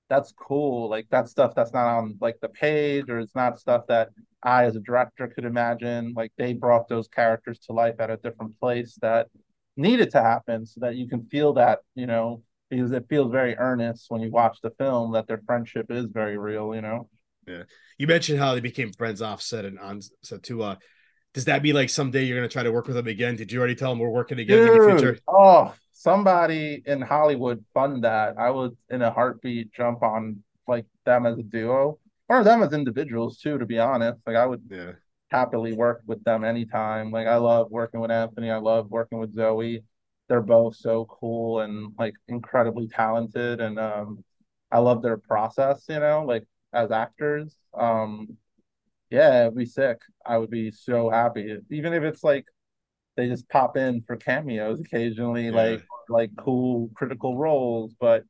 that's 0.09 0.33
cool. 0.33 0.89
Like 0.89 1.07
that's 1.09 1.31
stuff 1.31 1.53
that's 1.55 1.73
not 1.73 1.85
on 1.85 2.17
like 2.19 2.39
the 2.41 2.49
page, 2.49 3.09
or 3.09 3.19
it's 3.19 3.35
not 3.35 3.59
stuff 3.59 3.85
that 3.87 4.09
I 4.41 4.65
as 4.65 4.75
a 4.75 4.81
director 4.81 5.27
could 5.27 5.45
imagine. 5.45 6.13
Like 6.15 6.31
they 6.37 6.53
brought 6.53 6.87
those 6.87 7.07
characters 7.07 7.59
to 7.59 7.73
life 7.73 7.95
at 7.99 8.09
a 8.09 8.17
different 8.17 8.59
place 8.59 8.97
that 9.01 9.27
needed 9.77 10.11
to 10.11 10.21
happen 10.21 10.65
so 10.65 10.81
that 10.81 10.95
you 10.95 11.07
can 11.07 11.25
feel 11.27 11.53
that, 11.53 11.79
you 11.95 12.07
know, 12.07 12.43
because 12.69 12.91
it 12.91 13.05
feels 13.07 13.31
very 13.31 13.55
earnest 13.57 14.05
when 14.09 14.21
you 14.21 14.31
watch 14.31 14.59
the 14.61 14.71
film 14.71 15.13
that 15.13 15.27
their 15.27 15.41
friendship 15.45 15.87
is 15.89 16.05
very 16.05 16.37
real, 16.37 16.75
you 16.75 16.81
know. 16.81 17.09
Yeah. 17.47 17.63
You 17.97 18.07
mentioned 18.07 18.39
how 18.39 18.53
they 18.53 18.61
became 18.61 18.91
friends 18.93 19.21
offset 19.21 19.65
and 19.65 19.79
on 19.79 20.01
set 20.23 20.43
too. 20.43 20.63
Uh, 20.63 20.75
does 21.33 21.45
that 21.45 21.61
mean 21.61 21.75
like 21.75 21.89
someday 21.89 22.23
you're 22.23 22.37
gonna 22.37 22.49
try 22.49 22.63
to 22.63 22.71
work 22.71 22.87
with 22.87 22.95
them 22.95 23.07
again? 23.07 23.35
Did 23.35 23.51
you 23.51 23.59
already 23.59 23.75
tell 23.75 23.91
them 23.91 23.99
we're 23.99 24.09
working 24.09 24.37
together 24.37 24.73
in 24.73 24.79
the 24.79 25.01
future? 25.01 25.19
oh, 25.27 25.73
somebody 25.99 26.81
in 26.85 27.01
Hollywood 27.01 27.65
fund 27.73 28.03
that. 28.05 28.37
I 28.37 28.49
would 28.51 28.77
in 28.89 29.01
a 29.01 29.11
heartbeat 29.11 29.73
jump 29.73 30.01
on 30.03 30.43
like 30.67 30.85
them 31.05 31.25
as 31.25 31.37
a 31.37 31.43
duo 31.43 31.99
or 32.29 32.43
them 32.43 32.63
as 32.63 32.73
individuals 32.73 33.39
too, 33.39 33.57
to 33.57 33.65
be 33.65 33.79
honest. 33.79 34.19
Like 34.25 34.37
I 34.37 34.45
would 34.45 34.63
Yeah, 34.69 34.93
happily 35.31 35.73
work 35.73 36.01
with 36.07 36.23
them 36.23 36.43
anytime. 36.43 37.11
Like 37.11 37.27
I 37.27 37.37
love 37.37 37.71
working 37.71 37.99
with 37.99 38.11
Anthony. 38.11 38.49
I 38.51 38.57
love 38.57 38.89
working 38.89 39.19
with 39.19 39.33
Zoe. 39.33 39.83
They're 40.29 40.41
both 40.41 40.75
so 40.75 41.05
cool 41.05 41.61
and 41.61 41.93
like 41.97 42.13
incredibly 42.27 42.87
talented 42.87 43.61
and 43.61 43.79
um 43.79 44.23
I 44.71 44.79
love 44.79 45.01
their 45.01 45.17
process, 45.17 45.85
you 45.89 45.99
know, 45.99 46.23
like 46.25 46.45
as 46.73 46.91
actors. 46.91 47.55
Um 47.73 48.37
yeah, 49.09 49.43
it'd 49.43 49.55
be 49.55 49.65
sick. 49.65 49.99
I 50.25 50.37
would 50.37 50.49
be 50.51 50.71
so 50.71 51.09
happy. 51.09 51.57
Even 51.71 51.93
if 51.93 52.03
it's 52.03 52.23
like 52.23 52.45
they 53.19 53.27
just 53.29 53.49
pop 53.49 53.77
in 53.77 54.01
for 54.03 54.17
cameos 54.17 54.79
occasionally, 54.81 55.51
Yeah. 55.51 55.51
like 55.51 55.83
like 56.09 56.31
cool 56.37 56.89
critical 56.95 57.37
roles, 57.37 57.93
but 57.99 58.23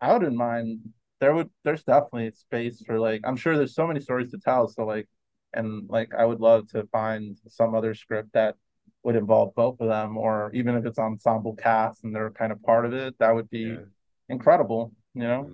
I 0.00 0.12
wouldn't 0.12 0.36
mind. 0.36 0.80
There 1.20 1.34
would 1.34 1.50
there's 1.64 1.84
definitely 1.84 2.32
space 2.32 2.82
for 2.86 2.98
like 3.00 3.22
I'm 3.24 3.36
sure 3.36 3.56
there's 3.56 3.74
so 3.74 3.86
many 3.86 4.00
stories 4.00 4.30
to 4.32 4.38
tell. 4.38 4.68
So 4.68 4.84
like 4.86 5.08
and 5.54 5.88
like 5.90 6.14
I 6.14 6.24
would 6.24 6.40
love 6.40 6.68
to 6.72 6.86
find 6.92 7.38
some 7.48 7.74
other 7.74 7.94
script 7.94 8.32
that 8.34 8.56
would 9.04 9.16
involve 9.16 9.54
both 9.54 9.80
of 9.80 9.88
them, 9.88 10.16
or 10.18 10.50
even 10.54 10.76
if 10.76 10.86
it's 10.86 10.98
ensemble 10.98 11.56
cast 11.56 12.04
and 12.04 12.14
they're 12.14 12.30
kind 12.30 12.52
of 12.52 12.62
part 12.62 12.86
of 12.86 12.94
it, 12.94 13.16
that 13.20 13.34
would 13.34 13.50
be 13.50 13.64
yeah. 13.68 13.84
incredible, 14.28 14.92
you 15.14 15.22
know? 15.22 15.52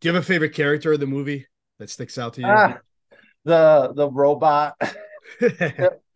Do 0.00 0.08
you 0.08 0.14
have 0.14 0.22
a 0.22 0.26
favorite 0.26 0.54
character 0.54 0.92
of 0.92 1.00
the 1.00 1.06
movie 1.06 1.46
that 1.78 1.90
sticks 1.90 2.18
out 2.18 2.34
to 2.34 2.42
you? 2.42 2.62
Ah, 2.62 2.80
the 3.44 3.92
the 3.94 4.10
robot. 4.10 4.76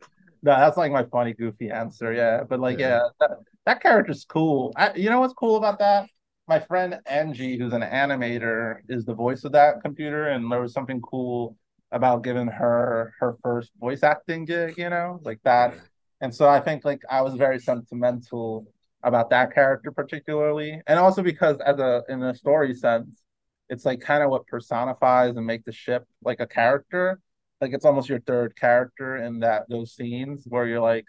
No, 0.44 0.54
that's 0.56 0.76
like 0.76 0.92
my 0.92 1.04
funny, 1.04 1.32
goofy 1.32 1.70
answer. 1.70 2.12
Yeah, 2.12 2.44
but 2.44 2.60
like, 2.60 2.78
Yeah. 2.78 2.88
yeah, 2.88 3.08
that, 3.20 3.30
that 3.64 3.82
character's 3.82 4.26
cool. 4.26 4.72
I, 4.76 4.92
you 4.94 5.08
know 5.08 5.20
what's 5.20 5.32
cool 5.32 5.56
about 5.56 5.78
that? 5.78 6.06
My 6.46 6.60
friend 6.60 7.00
Angie, 7.06 7.58
who's 7.58 7.72
an 7.72 7.80
animator, 7.80 8.76
is 8.90 9.06
the 9.06 9.14
voice 9.14 9.44
of 9.44 9.52
that 9.52 9.80
computer, 9.82 10.28
and 10.28 10.52
there 10.52 10.60
was 10.60 10.74
something 10.74 11.00
cool 11.00 11.56
about 11.92 12.22
giving 12.24 12.48
her 12.48 13.14
her 13.20 13.36
first 13.42 13.70
voice 13.80 14.02
acting 14.02 14.44
gig. 14.44 14.76
You 14.76 14.90
know, 14.90 15.20
like 15.24 15.40
that, 15.44 15.74
and 16.20 16.34
so 16.34 16.46
I 16.46 16.60
think 16.60 16.84
like 16.84 17.00
I 17.10 17.22
was 17.22 17.34
very 17.34 17.58
sentimental 17.58 18.66
about 19.02 19.30
that 19.30 19.54
character 19.54 19.90
particularly, 19.92 20.80
and 20.86 20.98
also 20.98 21.22
because 21.22 21.56
as 21.64 21.78
a 21.78 22.02
in 22.10 22.22
a 22.22 22.34
story 22.34 22.74
sense, 22.74 23.22
it's 23.70 23.86
like 23.86 24.00
kind 24.00 24.22
of 24.22 24.28
what 24.30 24.46
personifies 24.46 25.36
and 25.36 25.46
make 25.46 25.64
the 25.64 25.72
ship 25.72 26.04
like 26.22 26.40
a 26.40 26.46
character. 26.46 27.20
Like 27.64 27.72
it's 27.72 27.86
almost 27.86 28.10
your 28.10 28.20
third 28.20 28.54
character 28.56 29.16
in 29.16 29.40
that 29.40 29.64
those 29.70 29.94
scenes 29.94 30.44
where 30.46 30.66
you're 30.66 30.82
like, 30.82 31.06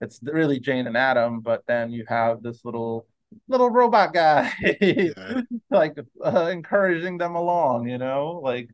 it's 0.00 0.20
really 0.22 0.58
Jane 0.58 0.86
and 0.86 0.96
Adam, 0.96 1.40
but 1.40 1.64
then 1.68 1.90
you 1.90 2.06
have 2.08 2.42
this 2.42 2.64
little 2.64 3.06
little 3.46 3.68
robot 3.68 4.14
guy 4.14 4.50
Yeah. 4.80 5.42
like 5.70 5.98
uh, 6.24 6.46
encouraging 6.46 7.18
them 7.18 7.34
along, 7.34 7.88
you 7.88 7.98
know, 7.98 8.40
like 8.42 8.70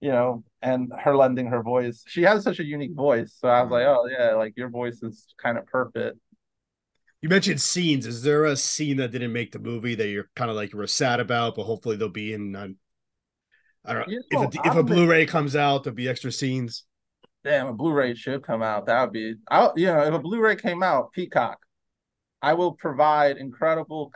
you 0.00 0.12
know, 0.12 0.44
and 0.62 0.92
her 1.00 1.16
lending 1.16 1.46
her 1.48 1.64
voice. 1.64 2.04
She 2.06 2.22
has 2.22 2.44
such 2.44 2.60
a 2.60 2.64
unique 2.64 2.94
voice, 2.94 3.34
so 3.40 3.48
I 3.48 3.60
was 3.62 3.72
like, 3.72 3.86
oh 3.86 4.06
yeah, 4.06 4.34
like 4.34 4.56
your 4.56 4.68
voice 4.68 5.02
is 5.02 5.34
kind 5.42 5.58
of 5.58 5.66
perfect. 5.66 6.16
You 7.22 7.28
mentioned 7.28 7.60
scenes. 7.60 8.06
Is 8.06 8.22
there 8.22 8.44
a 8.44 8.54
scene 8.56 8.98
that 8.98 9.10
didn't 9.10 9.32
make 9.32 9.50
the 9.50 9.58
movie 9.58 9.96
that 9.96 10.06
you're 10.06 10.30
kind 10.36 10.48
of 10.48 10.54
like 10.54 10.72
you 10.72 10.78
were 10.78 10.86
sad 10.86 11.18
about, 11.18 11.56
but 11.56 11.64
hopefully 11.64 11.96
they'll 11.96 12.08
be 12.08 12.32
in? 12.34 12.54
Uh, 12.54 12.68
I 13.88 13.94
don't 13.94 14.08
know 14.08 14.18
if 14.30 14.54
know, 14.54 14.60
a, 14.64 14.68
if 14.68 14.74
a 14.74 14.78
a- 14.80 14.82
Blu-ray 14.82 15.26
comes 15.26 15.56
out, 15.56 15.84
there'll 15.84 15.96
be 15.96 16.08
extra 16.08 16.30
scenes. 16.30 16.84
Damn, 17.44 17.68
a 17.68 17.72
Blu-ray 17.72 18.14
should 18.14 18.42
come 18.42 18.62
out. 18.62 18.86
That 18.86 19.02
would 19.02 19.12
be, 19.12 19.34
I, 19.50 19.70
you 19.76 19.86
know, 19.86 20.02
if 20.02 20.12
a 20.14 20.18
Blu-ray 20.18 20.56
came 20.56 20.82
out, 20.82 21.12
Peacock, 21.12 21.58
I 22.42 22.52
will 22.52 22.72
provide 22.72 23.38
incredible 23.38 24.12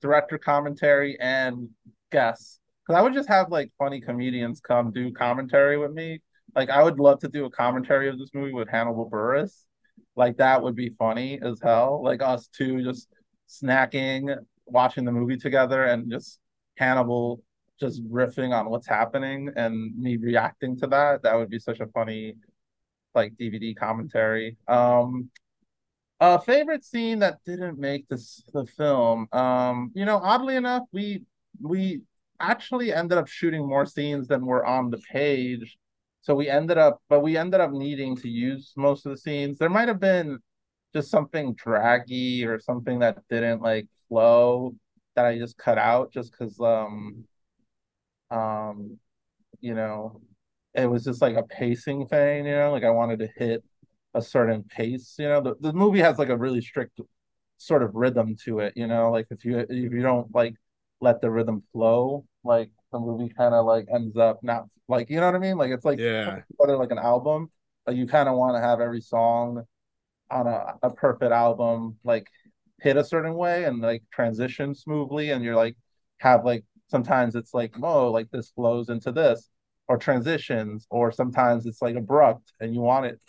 director 0.00 0.38
commentary 0.38 1.18
and 1.20 1.68
guests. 2.10 2.58
Because 2.86 2.98
I 2.98 3.02
would 3.02 3.14
just 3.14 3.28
have 3.28 3.50
like 3.50 3.70
funny 3.78 4.00
comedians 4.00 4.60
come 4.60 4.92
do 4.92 5.12
commentary 5.12 5.78
with 5.78 5.92
me. 5.92 6.20
Like 6.54 6.68
I 6.68 6.82
would 6.82 6.98
love 6.98 7.20
to 7.20 7.28
do 7.28 7.46
a 7.46 7.50
commentary 7.50 8.08
of 8.08 8.18
this 8.18 8.30
movie 8.34 8.52
with 8.52 8.68
Hannibal 8.68 9.08
Buress. 9.08 9.64
Like 10.16 10.36
that 10.36 10.62
would 10.62 10.76
be 10.76 10.90
funny 10.98 11.40
as 11.42 11.60
hell. 11.62 12.02
Like 12.02 12.22
us 12.22 12.48
two 12.48 12.82
just 12.84 13.08
snacking, 13.48 14.36
watching 14.66 15.04
the 15.04 15.12
movie 15.12 15.36
together, 15.36 15.84
and 15.84 16.10
just 16.10 16.38
Hannibal 16.76 17.42
just 17.80 18.04
riffing 18.08 18.52
on 18.58 18.70
what's 18.70 18.86
happening 18.86 19.50
and 19.56 19.96
me 19.98 20.16
reacting 20.16 20.76
to 20.78 20.86
that. 20.88 21.22
That 21.22 21.34
would 21.36 21.50
be 21.50 21.58
such 21.58 21.80
a 21.80 21.86
funny 21.88 22.36
like 23.14 23.36
DVD 23.36 23.74
commentary. 23.74 24.56
Um 24.68 25.30
a 26.20 26.40
favorite 26.40 26.84
scene 26.84 27.18
that 27.20 27.38
didn't 27.44 27.78
make 27.78 28.08
this 28.08 28.42
the 28.52 28.66
film. 28.66 29.28
Um, 29.32 29.90
you 29.94 30.04
know, 30.04 30.18
oddly 30.18 30.56
enough, 30.56 30.84
we 30.92 31.22
we 31.60 32.02
actually 32.40 32.92
ended 32.92 33.18
up 33.18 33.28
shooting 33.28 33.66
more 33.68 33.86
scenes 33.86 34.28
than 34.28 34.46
were 34.46 34.64
on 34.64 34.90
the 34.90 34.98
page. 34.98 35.76
So 36.22 36.34
we 36.34 36.48
ended 36.48 36.78
up, 36.78 37.00
but 37.08 37.20
we 37.20 37.36
ended 37.36 37.60
up 37.60 37.72
needing 37.72 38.16
to 38.16 38.28
use 38.28 38.72
most 38.76 39.04
of 39.06 39.12
the 39.12 39.18
scenes. 39.18 39.58
There 39.58 39.68
might 39.68 39.88
have 39.88 40.00
been 40.00 40.38
just 40.94 41.10
something 41.10 41.54
draggy 41.54 42.46
or 42.46 42.58
something 42.58 43.00
that 43.00 43.18
didn't 43.28 43.62
like 43.62 43.88
flow 44.08 44.74
that 45.16 45.26
I 45.26 45.38
just 45.38 45.58
cut 45.58 45.78
out 45.78 46.12
just 46.12 46.32
because 46.32 46.58
um 46.60 47.24
um 48.34 48.98
you 49.60 49.74
know 49.74 50.20
it 50.74 50.86
was 50.90 51.04
just 51.04 51.22
like 51.22 51.36
a 51.36 51.42
pacing 51.44 52.06
thing, 52.08 52.46
you 52.46 52.52
know, 52.52 52.72
like 52.72 52.84
I 52.84 52.90
wanted 52.90 53.20
to 53.20 53.28
hit 53.36 53.64
a 54.14 54.22
certain 54.22 54.64
pace, 54.64 55.16
you 55.18 55.28
know. 55.28 55.40
The, 55.40 55.54
the 55.60 55.72
movie 55.72 56.00
has 56.00 56.18
like 56.18 56.30
a 56.30 56.36
really 56.36 56.60
strict 56.62 57.00
sort 57.58 57.82
of 57.82 57.94
rhythm 57.94 58.36
to 58.44 58.60
it, 58.60 58.74
you 58.76 58.86
know, 58.88 59.10
like 59.10 59.26
if 59.30 59.44
you 59.44 59.58
if 59.60 59.70
you 59.92 60.02
don't 60.02 60.34
like 60.34 60.54
let 61.00 61.20
the 61.20 61.30
rhythm 61.30 61.62
flow, 61.72 62.26
like 62.44 62.70
the 62.92 63.00
movie 63.00 63.32
kind 63.34 63.54
of 63.54 63.66
like 63.66 63.86
ends 63.94 64.16
up 64.16 64.42
not 64.42 64.66
like 64.88 65.10
you 65.10 65.20
know 65.20 65.26
what 65.26 65.36
I 65.36 65.38
mean? 65.38 65.56
Like 65.58 65.70
it's 65.72 65.84
like 65.84 66.00
Yeah. 66.00 66.44
like 66.58 66.90
an 66.90 66.98
album, 66.98 67.50
like 67.86 67.96
you 67.96 68.06
kind 68.06 68.28
of 68.28 68.36
want 68.36 68.56
to 68.56 68.60
have 68.60 68.80
every 68.80 69.00
song 69.00 69.64
on 70.30 70.46
a, 70.46 70.74
a 70.82 70.90
perfect 70.90 71.32
album 71.32 71.96
like 72.04 72.26
hit 72.80 72.96
a 72.96 73.04
certain 73.04 73.34
way 73.34 73.64
and 73.64 73.80
like 73.80 74.02
transition 74.12 74.74
smoothly 74.74 75.30
and 75.30 75.44
you're 75.44 75.56
like 75.56 75.76
have 76.18 76.44
like 76.44 76.64
sometimes 76.88 77.34
it's 77.34 77.54
like 77.54 77.74
oh 77.82 78.10
like 78.10 78.30
this 78.30 78.50
flows 78.50 78.88
into 78.88 79.12
this 79.12 79.50
or 79.88 79.98
transitions 79.98 80.86
or 80.90 81.12
sometimes 81.12 81.66
it's 81.66 81.82
like 81.82 81.96
abrupt 81.96 82.52
and 82.60 82.74
you 82.74 82.80
want 82.80 83.06
it 83.06 83.20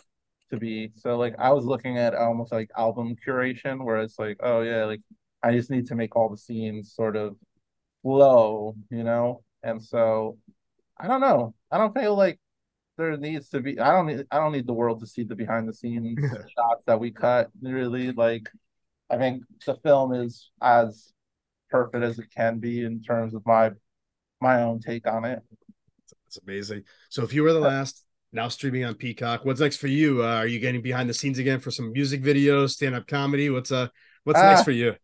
to 0.50 0.56
be. 0.56 0.92
So 0.96 1.16
like 1.16 1.34
I 1.38 1.50
was 1.52 1.64
looking 1.64 1.98
at 1.98 2.14
almost 2.14 2.52
like 2.52 2.70
album 2.76 3.16
curation 3.26 3.84
where 3.84 3.98
it's 3.98 4.18
like 4.18 4.38
oh 4.40 4.62
yeah 4.62 4.84
like 4.84 5.00
I 5.42 5.52
just 5.52 5.70
need 5.70 5.86
to 5.88 5.94
make 5.94 6.16
all 6.16 6.28
the 6.28 6.38
scenes 6.38 6.94
sort 6.94 7.16
of 7.16 7.36
flow 8.02 8.76
you 8.90 9.04
know? 9.04 9.42
And 9.62 9.82
so 9.82 10.38
I 10.98 11.08
don't 11.08 11.20
know. 11.20 11.54
I 11.70 11.78
don't 11.78 11.94
feel 11.94 12.14
like 12.16 12.38
there 12.96 13.16
needs 13.16 13.48
to 13.50 13.60
be 13.60 13.78
I 13.78 13.92
don't 13.92 14.06
need 14.06 14.24
I 14.30 14.38
don't 14.38 14.52
need 14.52 14.66
the 14.66 14.72
world 14.72 15.00
to 15.00 15.06
see 15.06 15.24
the 15.24 15.34
behind 15.34 15.68
the 15.68 15.74
scenes 15.74 16.18
shots 16.56 16.82
that 16.86 17.00
we 17.00 17.10
cut 17.10 17.50
really. 17.60 18.12
Like 18.12 18.48
I 19.10 19.18
think 19.18 19.44
the 19.64 19.74
film 19.76 20.12
is 20.12 20.50
as 20.62 21.12
perfect 21.70 22.04
as 22.04 22.18
it 22.18 22.26
can 22.34 22.58
be 22.58 22.84
in 22.84 23.02
terms 23.02 23.34
of 23.34 23.44
my 23.46 23.72
my 24.40 24.62
own 24.62 24.80
take 24.80 25.06
on 25.06 25.24
it. 25.24 25.40
It's 26.26 26.38
amazing. 26.38 26.84
So 27.08 27.22
if 27.22 27.32
you 27.32 27.42
were 27.42 27.52
the 27.52 27.60
last, 27.60 28.04
now 28.32 28.48
streaming 28.48 28.84
on 28.84 28.94
Peacock, 28.94 29.44
what's 29.44 29.60
next 29.60 29.76
for 29.78 29.86
you? 29.86 30.22
Uh, 30.22 30.36
are 30.36 30.46
you 30.46 30.60
getting 30.60 30.82
behind 30.82 31.08
the 31.08 31.14
scenes 31.14 31.38
again 31.38 31.60
for 31.60 31.70
some 31.70 31.92
music 31.92 32.22
videos, 32.22 32.70
stand-up 32.70 33.06
comedy? 33.06 33.50
What's 33.50 33.72
uh 33.72 33.88
what's 34.24 34.38
Uh, 34.38 34.46
next 34.48 34.62
for 34.62 34.72
you? 34.72 34.94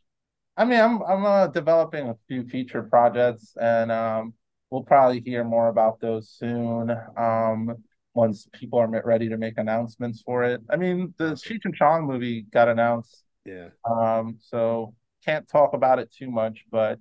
I 0.57 0.64
mean, 0.64 0.81
I'm 0.81 1.03
I'm 1.03 1.25
uh, 1.25 1.46
developing 1.48 2.09
a 2.09 2.16
few 2.29 2.44
feature 2.44 2.83
projects, 2.83 3.57
and 3.61 3.90
um, 3.90 4.35
we'll 4.70 4.83
probably 4.83 5.20
hear 5.20 5.44
more 5.44 5.68
about 5.68 6.01
those 6.01 6.29
soon. 6.31 6.90
Um, 7.16 7.77
once 8.14 8.46
people 8.53 8.79
are 8.79 9.03
ready 9.05 9.31
to 9.31 9.38
make 9.38 9.57
announcements 9.57 10.20
for 10.20 10.44
it. 10.44 10.61
I 10.68 10.77
mean, 10.77 11.14
the. 11.16 11.33
Cheech 11.33 11.64
and 11.64 11.75
Chong 11.75 12.07
movie 12.07 12.42
got 12.42 12.68
announced, 12.68 13.25
Yeah. 13.46 13.70
um, 13.88 14.37
so 14.40 14.94
can't 15.24 15.48
talk 15.48 15.74
about 15.74 15.98
it 15.98 16.12
too 16.12 16.30
much. 16.30 16.64
But 16.70 16.98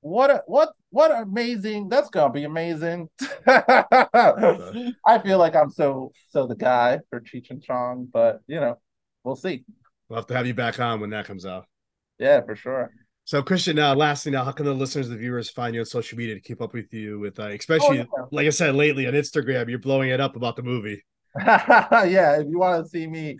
what 0.00 0.30
a, 0.30 0.42
what 0.46 0.72
what 0.90 1.10
amazing! 1.10 1.88
That's 1.88 2.10
gonna 2.10 2.32
be 2.32 2.44
amazing. 2.44 3.08
I 3.46 5.20
feel 5.24 5.38
like 5.38 5.56
I'm 5.56 5.70
so 5.70 6.12
so 6.30 6.46
the 6.46 6.56
guy 6.56 7.00
for 7.10 7.20
Cheech 7.20 7.50
and 7.50 7.62
Chong, 7.62 8.08
but 8.12 8.40
you 8.46 8.60
know, 8.60 8.78
we'll 9.24 9.36
see. 9.36 9.64
We'll 10.08 10.18
have 10.18 10.26
to 10.26 10.34
have 10.34 10.46
you 10.46 10.54
back 10.54 10.78
on 10.80 11.00
when 11.00 11.10
that 11.10 11.26
comes 11.26 11.44
out. 11.44 11.66
Yeah, 12.18 12.40
for 12.42 12.56
sure. 12.56 12.90
So 13.24 13.42
Kristian, 13.42 13.78
uh, 13.78 13.94
lastly, 13.94 14.32
now 14.32 14.42
how 14.42 14.52
can 14.52 14.64
the 14.64 14.72
listeners, 14.72 15.08
the 15.10 15.16
viewers, 15.16 15.50
find 15.50 15.74
you 15.74 15.80
on 15.80 15.86
social 15.86 16.16
media 16.16 16.34
to 16.34 16.40
keep 16.40 16.62
up 16.62 16.72
with 16.72 16.92
you 16.94 17.18
with, 17.18 17.38
uh, 17.38 17.48
especially 17.48 18.00
Oh, 18.00 18.28
like 18.32 18.46
I 18.46 18.50
said 18.50 18.74
lately 18.74 19.06
on 19.06 19.12
Instagram, 19.12 19.68
you're 19.68 19.78
blowing 19.78 20.08
it 20.08 20.18
up 20.18 20.34
about 20.34 20.56
the 20.56 20.62
movie. 20.62 21.04
yeah, 21.38 22.40
if 22.40 22.46
you 22.48 22.58
want 22.58 22.82
to 22.82 22.88
see 22.88 23.06
me 23.06 23.36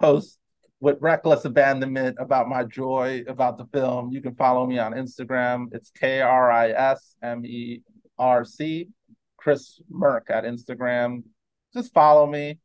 post 0.00 0.38
with 0.82 1.00
reckless 1.00 1.44
abandonment 1.44 2.16
about 2.18 2.48
my 2.48 2.64
joy 2.64 3.22
about 3.28 3.56
the 3.56 3.64
film, 3.66 4.10
you 4.10 4.20
can 4.20 4.34
follow 4.34 4.66
me 4.66 4.80
on 4.80 4.92
Instagram. 4.92 5.72
It's 5.72 5.90
K 5.90 6.20
R 6.20 6.50
I 6.50 6.70
S 6.70 7.14
M 7.22 7.46
E 7.46 7.82
R 8.18 8.44
C, 8.44 8.88
Kris 9.36 9.80
Merc 9.88 10.28
at 10.28 10.42
Instagram. 10.42 11.22
Just 11.72 11.94
follow 11.94 12.26
me, 12.26 12.58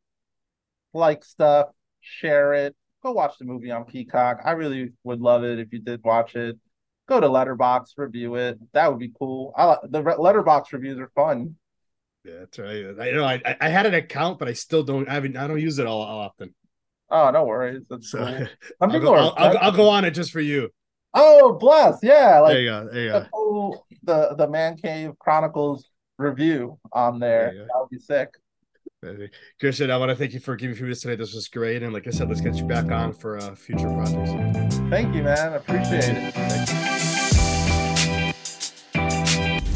like 0.92 1.24
stuff, 1.24 1.68
share 2.00 2.54
it. 2.54 2.74
Go 3.04 3.12
watch 3.12 3.38
the 3.38 3.44
movie 3.44 3.70
on 3.70 3.84
Peacock. 3.84 4.40
I 4.44 4.50
really 4.50 4.90
would 5.04 5.20
love 5.20 5.44
it 5.44 5.60
if 5.60 5.72
you 5.72 5.78
did 5.78 6.02
watch 6.02 6.34
it. 6.34 6.58
Go 7.08 7.20
to 7.20 7.28
Letterboxd, 7.28 7.92
review 7.98 8.34
it. 8.34 8.58
That 8.72 8.90
would 8.90 8.98
be 8.98 9.12
cool. 9.16 9.54
I 9.56 9.76
the 9.88 10.02
Letterboxd 10.02 10.72
reviews 10.72 10.98
are 10.98 11.12
fun. 11.14 11.54
Yeah, 12.24 12.40
that's 12.40 12.58
right. 12.58 12.84
I 13.00 13.12
know 13.12 13.24
I, 13.24 13.56
I 13.60 13.68
had 13.68 13.86
an 13.86 13.94
account, 13.94 14.40
but 14.40 14.48
I 14.48 14.54
still 14.54 14.82
don't 14.82 15.08
I 15.08 15.14
haven't 15.14 15.36
I 15.36 15.46
don't 15.46 15.60
use 15.60 15.78
it 15.78 15.86
all, 15.86 16.02
all 16.02 16.18
often. 16.18 16.52
Oh, 17.10 17.30
no 17.30 17.44
worries. 17.44 17.86
That's 17.88 18.10
So 18.10 18.18
cool. 18.18 18.28
Some 18.36 18.46
I'll 18.80 18.90
people 18.90 19.08
are 19.10 19.18
I'll, 19.18 19.34
I'll, 19.36 19.58
I'll 19.58 19.72
go 19.72 19.88
on 19.88 20.04
it 20.04 20.10
just 20.12 20.30
for 20.30 20.40
you. 20.40 20.68
Oh, 21.14 21.54
bless. 21.54 21.98
Yeah, 22.02 22.40
like 22.40 22.52
there 22.52 22.60
you 22.60 22.68
go. 22.68 22.88
There 22.92 23.02
you 23.02 23.12
the 23.12 23.20
go. 23.20 23.26
whole 23.32 23.86
the 24.04 24.34
the 24.36 24.48
Man 24.48 24.76
Cave 24.76 25.12
Chronicles 25.18 25.88
review 26.18 26.78
on 26.92 27.18
there. 27.18 27.52
That 27.54 27.68
would 27.76 27.90
be 27.90 27.98
sick. 27.98 28.30
Kristian, 29.62 29.90
I 29.90 29.96
want 29.96 30.10
to 30.10 30.16
thank 30.16 30.32
you 30.32 30.40
for 30.40 30.56
giving 30.56 30.80
me 30.82 30.88
this 30.88 31.02
today. 31.02 31.14
This 31.14 31.32
was 31.32 31.48
great. 31.48 31.82
And 31.82 31.92
like 31.92 32.06
I 32.08 32.10
said, 32.10 32.28
let's 32.28 32.40
get 32.40 32.56
you 32.56 32.64
back 32.64 32.90
on 32.90 33.12
for 33.12 33.38
uh, 33.38 33.54
future 33.54 33.88
projects. 33.88 34.76
Thank 34.90 35.14
you, 35.14 35.22
man. 35.22 35.54
Appreciate 35.54 36.04
it. 36.04 36.97